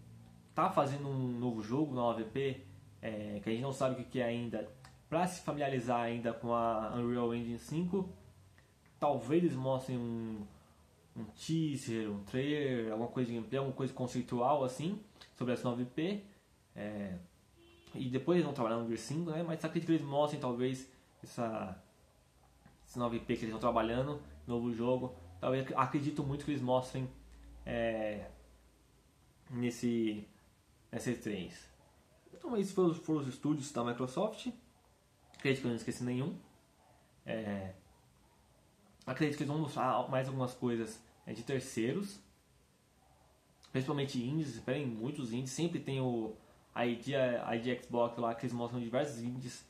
está 0.50 0.70
fazendo 0.70 1.08
um 1.08 1.38
novo 1.38 1.62
jogo, 1.62 1.94
nova 1.94 2.22
VP, 2.22 2.62
é, 3.00 3.40
que 3.42 3.48
a 3.48 3.52
gente 3.52 3.62
não 3.62 3.72
sabe 3.72 4.02
o 4.02 4.04
que 4.04 4.20
é 4.20 4.24
ainda, 4.24 4.68
para 5.08 5.26
se 5.26 5.40
familiarizar 5.42 6.00
ainda 6.00 6.32
com 6.32 6.52
a 6.52 6.94
Unreal 6.96 7.34
Engine 7.34 7.58
5. 7.58 8.08
Talvez 8.98 9.44
eles 9.44 9.56
mostrem 9.56 9.96
um, 9.96 10.44
um 11.16 11.24
teaser, 11.24 12.10
um 12.10 12.22
trailer, 12.24 12.92
alguma 12.92 13.08
coisa 13.08 13.28
de 13.28 13.36
gameplay, 13.36 13.58
alguma 13.58 13.76
coisa 13.76 13.92
conceitual 13.92 14.64
assim 14.64 15.00
sobre 15.36 15.54
essa 15.54 15.68
9P. 15.68 16.20
É, 16.74 17.14
e 17.94 18.08
depois 18.08 18.36
eles 18.36 18.44
vão 18.44 18.54
trabalhar 18.54 18.76
no 18.76 18.86
Gear 18.86 18.98
5, 18.98 19.30
né? 19.30 19.42
Mas 19.42 19.64
acredito 19.64 19.86
que 19.86 19.92
eles 19.94 20.06
mostrem 20.06 20.40
talvez 20.40 20.90
essa, 21.22 21.80
esse 22.88 22.98
9P 22.98 23.24
que 23.26 23.32
eles 23.32 23.42
estão 23.42 23.60
trabalhando, 23.60 24.22
novo 24.46 24.72
jogo. 24.72 25.14
Talvez 25.40 25.66
acredito 25.76 26.24
muito 26.24 26.44
que 26.44 26.50
eles 26.50 26.62
mostrem 26.62 27.08
é, 27.64 28.30
nesse, 29.50 30.26
nesse 30.90 31.14
3 31.14 31.68
Então 32.32 32.56
esses 32.56 32.72
foram, 32.72 32.94
foram 32.94 33.20
os 33.20 33.28
estúdios 33.28 33.70
da 33.70 33.84
Microsoft. 33.84 34.48
Acredito 35.36 35.60
que 35.60 35.66
eu 35.66 35.70
não 35.70 35.76
esqueci 35.76 36.02
nenhum. 36.02 36.36
É, 37.24 37.74
acredito 39.06 39.36
que 39.36 39.42
eles 39.42 39.52
vão 39.52 39.60
mostrar 39.60 40.08
mais 40.08 40.26
algumas 40.26 40.54
coisas 40.54 41.00
é, 41.26 41.32
de 41.32 41.42
terceiros 41.42 42.20
principalmente 43.72 44.18
indies, 44.22 44.54
esperem 44.54 44.86
muitos 44.86 45.32
indies, 45.32 45.50
sempre 45.50 45.78
tem 45.78 46.00
o 46.00 46.34
ID, 46.76 47.08
ID 47.54 47.84
Xbox 47.84 48.18
lá 48.18 48.34
que 48.34 48.46
eles 48.46 48.52
mostram 48.52 48.80
diversos 48.80 49.20
indies 49.22 49.66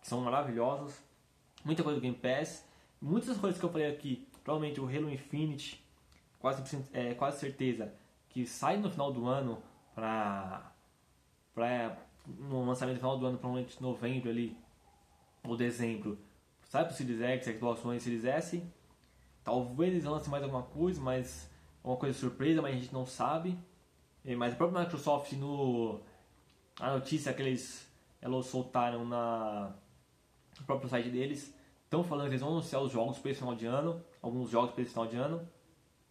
que 0.00 0.08
são 0.08 0.20
maravilhosos, 0.20 0.94
muita 1.64 1.82
coisa 1.82 1.98
do 1.98 2.02
Game 2.02 2.16
Pass, 2.16 2.66
muitas 3.00 3.36
coisas 3.36 3.58
que 3.58 3.64
eu 3.64 3.70
falei 3.70 3.90
aqui, 3.90 4.26
provavelmente 4.42 4.80
o 4.80 4.86
Halo 4.86 5.10
Infinite, 5.10 5.84
quase, 6.38 6.62
é, 6.92 7.14
quase 7.14 7.40
certeza 7.40 7.92
que 8.28 8.46
sai 8.46 8.76
no 8.76 8.90
final 8.90 9.12
do 9.12 9.26
ano 9.26 9.62
para 9.94 10.72
para 11.54 11.98
no 12.26 12.64
lançamento 12.64 12.96
final 12.96 13.18
do 13.18 13.26
ano, 13.26 13.36
provavelmente 13.36 13.82
novembro 13.82 14.30
ali 14.30 14.56
ou 15.44 15.56
dezembro, 15.56 16.18
sai 16.62 16.84
para 16.84 16.92
o 16.92 16.96
Series 16.96 17.20
X, 17.20 17.56
Xbox 17.56 17.84
One 17.84 17.96
e 17.96 18.00
Series 18.00 18.24
S. 18.24 18.62
Talvez 19.44 19.92
eles 19.92 20.04
lancem 20.04 20.30
mais 20.30 20.42
alguma 20.42 20.62
coisa, 20.62 21.00
mas 21.00 21.50
uma 21.82 21.96
coisa 21.96 22.16
surpresa, 22.16 22.62
mas 22.62 22.74
a 22.74 22.78
gente 22.78 22.92
não 22.92 23.04
sabe. 23.04 23.58
Mas 24.38 24.52
a 24.52 24.56
própria 24.56 24.80
Microsoft, 24.82 25.32
no, 25.32 26.00
a 26.78 26.92
notícia 26.92 27.34
que 27.34 27.42
eles, 27.42 27.88
eles 28.22 28.46
soltaram 28.46 29.04
na, 29.04 29.72
no 30.62 30.66
próprio 30.66 30.88
site 30.88 31.10
deles, 31.10 31.54
estão 31.84 32.02
falando 32.02 32.26
que 32.26 32.30
eles 32.30 32.40
vão 32.40 32.50
anunciar 32.50 32.80
os 32.80 32.92
jogos 32.92 33.18
para 33.18 33.30
esse 33.30 33.40
final 33.40 33.54
de 33.54 33.66
ano, 33.66 34.02
alguns 34.22 34.48
jogos 34.48 34.70
para 34.70 34.82
esse 34.82 34.92
final 34.92 35.06
de 35.06 35.16
ano. 35.16 35.46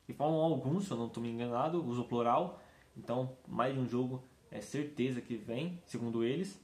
E 0.07 0.13
falam 0.13 0.35
alguns, 0.35 0.85
se 0.85 0.91
eu 0.91 0.97
não 0.97 1.07
estou 1.07 1.23
me 1.23 1.29
enganado, 1.29 1.83
uso 1.83 2.03
plural. 2.03 2.61
Então, 2.95 3.37
mais 3.47 3.73
de 3.73 3.79
um 3.79 3.87
jogo 3.87 4.23
é 4.51 4.59
certeza 4.59 5.21
que 5.21 5.35
vem, 5.37 5.81
segundo 5.85 6.23
eles. 6.23 6.59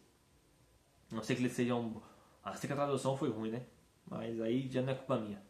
Não 1.09 1.23
sei 1.23 1.35
que 1.35 1.41
eles 1.41 1.53
sejam. 1.53 2.01
A 2.43 2.53
sei 2.53 2.67
que 2.67 2.73
a 2.73 2.75
tradução 2.75 3.15
foi 3.15 3.29
ruim, 3.29 3.51
né? 3.51 3.65
Mas 4.05 4.39
aí 4.41 4.67
já 4.69 4.81
não 4.81 4.91
é 4.91 4.95
culpa 4.95 5.17
minha. 5.17 5.41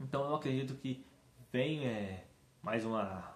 Então 0.00 0.24
eu 0.24 0.34
acredito 0.34 0.74
que 0.74 1.04
vem 1.50 1.86
é, 1.86 2.26
mais 2.62 2.84
uma 2.84 3.34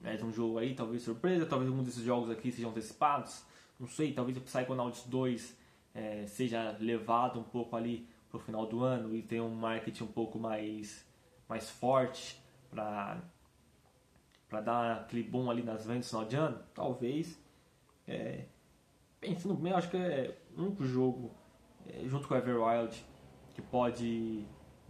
mais 0.00 0.22
um 0.22 0.32
jogo 0.32 0.58
aí, 0.58 0.74
talvez 0.74 1.02
surpresa, 1.02 1.44
talvez 1.44 1.68
algum 1.68 1.82
desses 1.82 2.04
jogos 2.04 2.30
aqui 2.30 2.52
sejam 2.52 2.70
antecipados, 2.70 3.44
não 3.80 3.88
sei, 3.88 4.12
talvez 4.12 4.36
o 4.36 4.40
Psychonauts 4.40 5.04
2 5.06 5.56
é, 5.94 6.26
seja 6.26 6.76
levado 6.80 7.40
um 7.40 7.44
pouco 7.44 7.76
ali 7.76 8.08
pro 8.30 8.38
final 8.38 8.66
do 8.66 8.82
ano 8.82 9.14
e 9.14 9.22
tenha 9.22 9.42
um 9.42 9.54
marketing 9.54 10.04
um 10.04 10.12
pouco 10.12 10.38
mais, 10.38 11.06
mais 11.48 11.70
forte 11.70 12.40
para 12.70 13.22
para 14.48 14.62
dar 14.62 14.96
aquele 15.02 15.22
bom 15.22 15.50
ali 15.50 15.62
nas 15.62 15.84
vendas 15.84 16.06
no 16.06 16.20
final 16.20 16.24
de 16.24 16.36
ano, 16.36 16.62
talvez. 16.74 17.38
É, 18.06 18.46
pensando 19.20 19.54
bem, 19.54 19.74
acho 19.74 19.90
que 19.90 19.96
é 19.98 20.38
um 20.56 20.68
único 20.68 20.86
jogo 20.86 21.30
é, 21.86 22.08
junto 22.08 22.26
com 22.26 22.32
o 22.32 22.36
Everwild 22.36 23.04
que 23.54 23.60
pode 23.60 24.46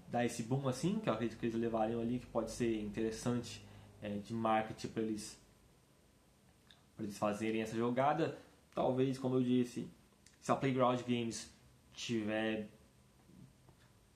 dar 0.09 0.25
esse 0.25 0.43
boom 0.43 0.69
assim, 0.69 1.01
que 1.01 1.09
eu 1.09 1.13
acredito 1.13 1.39
que 1.39 1.47
eles 1.47 1.57
levariam 1.57 2.01
ali, 2.01 2.19
que 2.19 2.27
pode 2.27 2.51
ser 2.51 2.81
interessante 2.81 3.67
é, 4.01 4.11
de 4.19 4.33
marketing 4.33 4.89
para 4.89 5.03
eles, 5.03 5.41
eles 6.99 7.19
fazerem 7.19 7.61
essa 7.61 7.77
jogada. 7.77 8.39
Talvez, 8.75 9.19
como 9.19 9.37
eu 9.37 9.43
disse, 9.43 9.91
se 10.49 10.53
a 10.53 10.57
Playground 10.57 11.03
Games 11.03 11.55
tiver 11.93 12.71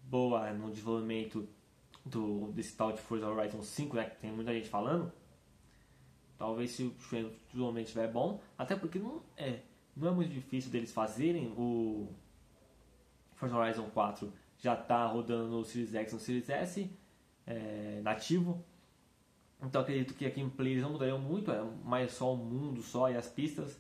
boa 0.05 0.51
no 0.55 0.71
desenvolvimento 0.71 1.47
do, 2.07 2.51
desse 2.53 2.75
tal 2.75 2.91
de 2.91 3.03
Forza 3.03 3.29
Horizon 3.29 3.61
5, 3.61 3.97
né, 3.97 4.07
que 4.07 4.17
tem 4.17 4.33
muita 4.33 4.51
gente 4.55 4.67
falando, 4.67 5.13
talvez 6.39 6.71
se 6.71 6.85
o 6.85 6.97
desenvolvimento 7.49 7.89
estiver 7.89 8.11
bom, 8.11 8.41
até 8.57 8.75
porque 8.75 8.99
não 8.99 9.23
é, 9.37 9.61
não 9.95 10.09
é 10.09 10.11
muito 10.11 10.33
difícil 10.33 10.71
deles 10.71 10.91
fazerem 10.91 11.49
o 11.49 12.09
Forza 13.35 13.55
Horizon 13.55 13.91
4 13.91 14.33
já 14.59 14.73
está 14.73 15.05
rodando 15.05 15.51
no 15.51 15.63
Series 15.67 15.95
X 15.95 16.15
no 16.15 16.19
Series 16.19 16.49
S 16.49 16.91
é, 17.47 18.01
nativo. 18.03 18.65
Então 19.63 19.83
acredito 19.83 20.15
que 20.15 20.25
aqui 20.25 20.41
em 20.41 20.49
Play 20.49 20.73
eles 20.73 20.83
não 20.83 20.93
mudariam 20.93 21.19
muito, 21.19 21.51
é 21.51 21.63
mais 21.85 22.11
só 22.13 22.33
o 22.33 22.37
mundo 22.39 22.81
só 22.81 23.11
e 23.11 23.19
as 23.19 23.29
pistas. 23.29 23.79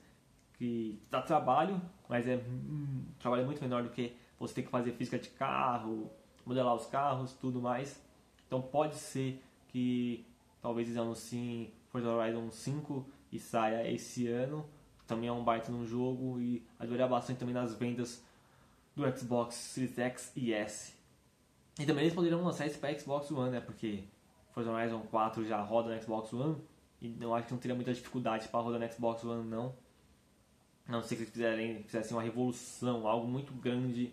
Que 0.54 1.00
dá 1.10 1.22
trabalho, 1.22 1.80
mas 2.08 2.26
é 2.26 2.36
um 2.36 3.04
trabalho 3.18 3.44
muito 3.44 3.60
menor 3.60 3.82
do 3.82 3.90
que 3.90 4.14
você 4.38 4.54
ter 4.54 4.62
que 4.62 4.70
fazer 4.70 4.92
física 4.92 5.18
de 5.18 5.28
carro, 5.30 6.10
modelar 6.44 6.74
os 6.74 6.86
carros, 6.86 7.32
tudo 7.32 7.60
mais. 7.60 8.02
Então 8.46 8.60
pode 8.60 8.96
ser 8.96 9.42
que 9.68 10.26
talvez 10.60 10.88
eles 10.88 11.00
anunciem 11.00 11.72
Forza 11.90 12.08
Horizon 12.08 12.50
5 12.50 13.06
e 13.30 13.38
saia 13.38 13.90
esse 13.90 14.28
ano. 14.28 14.66
Também 15.06 15.28
é 15.28 15.32
um 15.32 15.42
baita 15.42 15.70
no 15.72 15.86
jogo 15.86 16.38
e 16.40 16.64
ajudaria 16.78 17.06
bastante 17.06 17.38
também 17.38 17.54
nas 17.54 17.74
vendas 17.74 18.22
do 18.94 19.04
Xbox 19.16 19.54
Series 19.54 19.98
X 19.98 20.32
e 20.36 20.52
S. 20.52 20.94
E 21.78 21.86
também 21.86 22.04
eles 22.04 22.14
poderiam 22.14 22.42
lançar 22.42 22.66
isso 22.66 22.78
para 22.78 22.96
Xbox 22.98 23.30
One, 23.30 23.50
né? 23.50 23.60
Porque 23.60 24.04
Forza 24.52 24.70
Horizon 24.70 25.00
4 25.10 25.44
já 25.44 25.60
roda 25.62 25.94
no 25.94 26.02
Xbox 26.02 26.32
One 26.32 26.56
e 27.00 27.16
eu 27.20 27.34
acho 27.34 27.46
que 27.46 27.52
não 27.52 27.60
teria 27.60 27.74
muita 27.74 27.92
dificuldade 27.92 28.48
para 28.48 28.60
rodar 28.60 28.80
no 28.80 28.92
Xbox 28.92 29.24
One, 29.24 29.48
não. 29.48 29.74
Não 30.92 31.02
ser 31.02 31.16
que 31.16 31.22
eles 31.22 31.32
fizerem, 31.32 31.82
fizessem 31.84 32.14
uma 32.14 32.22
revolução, 32.22 33.08
algo 33.08 33.26
muito 33.26 33.50
grande 33.54 34.12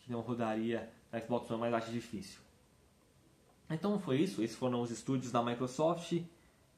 que 0.00 0.10
não 0.10 0.22
rodaria 0.22 0.90
no 1.12 1.20
Xbox 1.20 1.48
One, 1.48 1.60
mas 1.60 1.72
acho 1.72 1.92
difícil. 1.92 2.40
Então 3.70 3.96
foi 4.00 4.22
isso, 4.22 4.42
esses 4.42 4.56
foram 4.56 4.80
os 4.82 4.90
estúdios 4.90 5.30
da 5.30 5.40
Microsoft. 5.40 6.20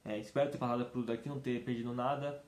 É, 0.04 0.18
espero 0.18 0.50
ter 0.50 0.58
passado 0.58 0.84
por 0.84 1.10
aqui, 1.10 1.30
não 1.30 1.40
ter 1.40 1.64
perdido 1.64 1.94
nada. 1.94 2.44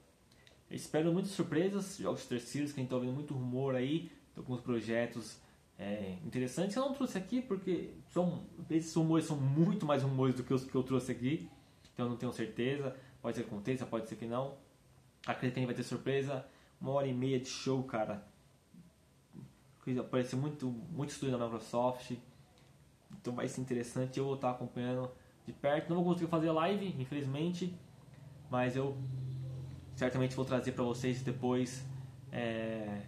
espero 0.70 1.10
muitas 1.10 1.32
surpresas, 1.32 1.96
jogos 1.96 2.26
terceiros, 2.26 2.70
que 2.70 2.80
a 2.80 2.82
gente 2.82 2.88
está 2.88 2.96
ouvindo 2.96 3.14
muito 3.14 3.32
rumor 3.32 3.76
aí, 3.76 4.12
alguns 4.36 4.60
projetos 4.60 5.38
é, 5.78 6.18
interessantes. 6.22 6.76
Eu 6.76 6.82
não 6.84 6.92
trouxe 6.92 7.16
aqui 7.16 7.40
porque 7.40 7.94
são, 8.10 8.44
esses 8.68 8.94
rumores 8.94 9.24
são 9.24 9.38
muito 9.38 9.86
mais 9.86 10.02
rumores 10.02 10.34
do 10.34 10.44
que 10.44 10.52
os 10.52 10.64
que 10.64 10.74
eu 10.74 10.82
trouxe 10.82 11.12
aqui, 11.12 11.48
então 11.94 12.10
não 12.10 12.18
tenho 12.18 12.32
certeza. 12.34 12.94
Pode 13.22 13.38
ser 13.38 13.44
que 13.44 13.48
aconteça, 13.48 13.86
pode 13.86 14.06
ser 14.06 14.16
que 14.16 14.26
não. 14.26 14.54
Acredito 15.26 15.54
que 15.54 15.60
a 15.60 15.62
gente 15.62 15.66
vai 15.66 15.74
ter 15.74 15.82
surpresa. 15.82 16.44
Uma 16.80 16.92
hora 16.92 17.06
e 17.06 17.12
meia 17.12 17.38
de 17.38 17.48
show, 17.48 17.82
cara. 17.82 18.24
Apareceu 19.98 20.38
muito, 20.38 20.66
muito 20.68 21.10
estúdio 21.10 21.36
da 21.36 21.44
Microsoft. 21.44 22.12
Então 23.12 23.34
vai 23.34 23.48
ser 23.48 23.60
interessante. 23.60 24.18
Eu 24.18 24.24
vou 24.24 24.34
estar 24.34 24.50
acompanhando 24.50 25.10
de 25.44 25.52
perto. 25.52 25.88
Não 25.90 25.96
vou 25.96 26.12
conseguir 26.12 26.30
fazer 26.30 26.50
live, 26.50 26.94
infelizmente. 26.98 27.74
Mas 28.50 28.76
eu 28.76 28.96
certamente 29.94 30.34
vou 30.34 30.44
trazer 30.44 30.72
para 30.72 30.84
vocês 30.84 31.22
depois 31.22 31.84
é, 32.32 33.02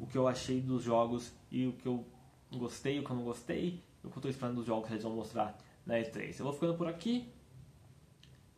o 0.00 0.06
que 0.06 0.18
eu 0.18 0.26
achei 0.26 0.60
dos 0.60 0.82
jogos 0.82 1.32
e 1.50 1.66
o 1.66 1.72
que 1.74 1.86
eu 1.86 2.04
gostei, 2.50 2.98
o 2.98 3.04
que 3.04 3.10
eu 3.10 3.16
não 3.16 3.24
gostei, 3.24 3.82
o 4.02 4.08
que 4.08 4.16
eu 4.16 4.18
estou 4.18 4.30
esperando 4.30 4.56
dos 4.56 4.66
jogos 4.66 4.86
que 4.88 4.94
eles 4.94 5.04
vão 5.04 5.14
mostrar 5.14 5.56
na 5.86 5.94
E3. 5.94 6.38
Eu 6.38 6.44
vou 6.44 6.52
ficando 6.52 6.74
por 6.74 6.88
aqui. 6.88 7.32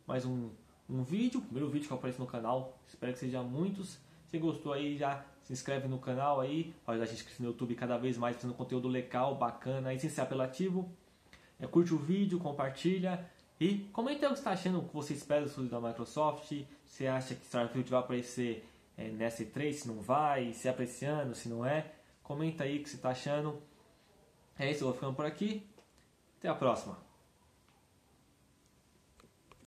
Mais 0.07 0.25
um, 0.25 0.49
um 0.89 1.03
vídeo, 1.03 1.41
primeiro 1.41 1.69
vídeo 1.69 1.87
que 1.87 1.93
eu 1.93 1.97
apareço 1.97 2.19
no 2.19 2.27
canal. 2.27 2.79
Espero 2.87 3.13
que 3.13 3.19
seja 3.19 3.41
muitos. 3.43 3.99
Se 4.27 4.37
gostou 4.37 4.73
aí, 4.73 4.97
já 4.97 5.23
se 5.43 5.53
inscreve 5.53 5.87
no 5.87 5.99
canal 5.99 6.41
aí. 6.41 6.73
Pode 6.85 7.01
a 7.01 7.05
gente 7.05 7.23
crescer 7.23 7.43
no 7.43 7.49
YouTube 7.49 7.75
cada 7.75 7.97
vez 7.97 8.17
mais, 8.17 8.35
fazendo 8.35 8.53
conteúdo 8.53 8.87
legal, 8.87 9.35
bacana 9.35 9.93
e 9.93 9.99
sem 9.99 10.09
ser 10.09 10.21
apelativo. 10.21 10.89
É, 11.59 11.67
curte 11.67 11.93
o 11.93 11.97
vídeo, 11.97 12.39
compartilha. 12.39 13.29
E 13.59 13.87
comenta 13.93 14.27
o 14.27 14.33
que 14.33 14.39
está 14.39 14.51
achando, 14.51 14.79
o 14.79 14.87
que 14.87 14.93
você 14.93 15.13
espera 15.13 15.45
do 15.45 15.69
da 15.69 15.79
Microsoft. 15.79 16.51
Você 16.85 17.07
acha 17.07 17.35
que 17.35 17.45
Starfield 17.45 17.89
vai 17.89 17.99
aparecer 17.99 18.67
é, 18.97 19.07
nessa 19.09 19.43
E3, 19.43 19.73
se 19.73 19.87
não 19.87 20.01
vai, 20.01 20.51
se 20.53 20.67
é 20.67 20.73
para 20.73 20.83
esse 20.83 21.05
ano, 21.05 21.35
se 21.35 21.47
não 21.47 21.65
é. 21.65 21.91
Comenta 22.23 22.63
aí 22.63 22.79
o 22.79 22.83
que 22.83 22.89
você 22.89 22.95
está 22.95 23.09
achando. 23.09 23.61
É 24.57 24.71
isso, 24.71 24.83
eu 24.83 24.87
vou 24.87 24.93
ficando 24.95 25.13
por 25.13 25.25
aqui. 25.25 25.65
Até 26.39 26.49
a 26.49 26.55
próxima. 26.55 27.04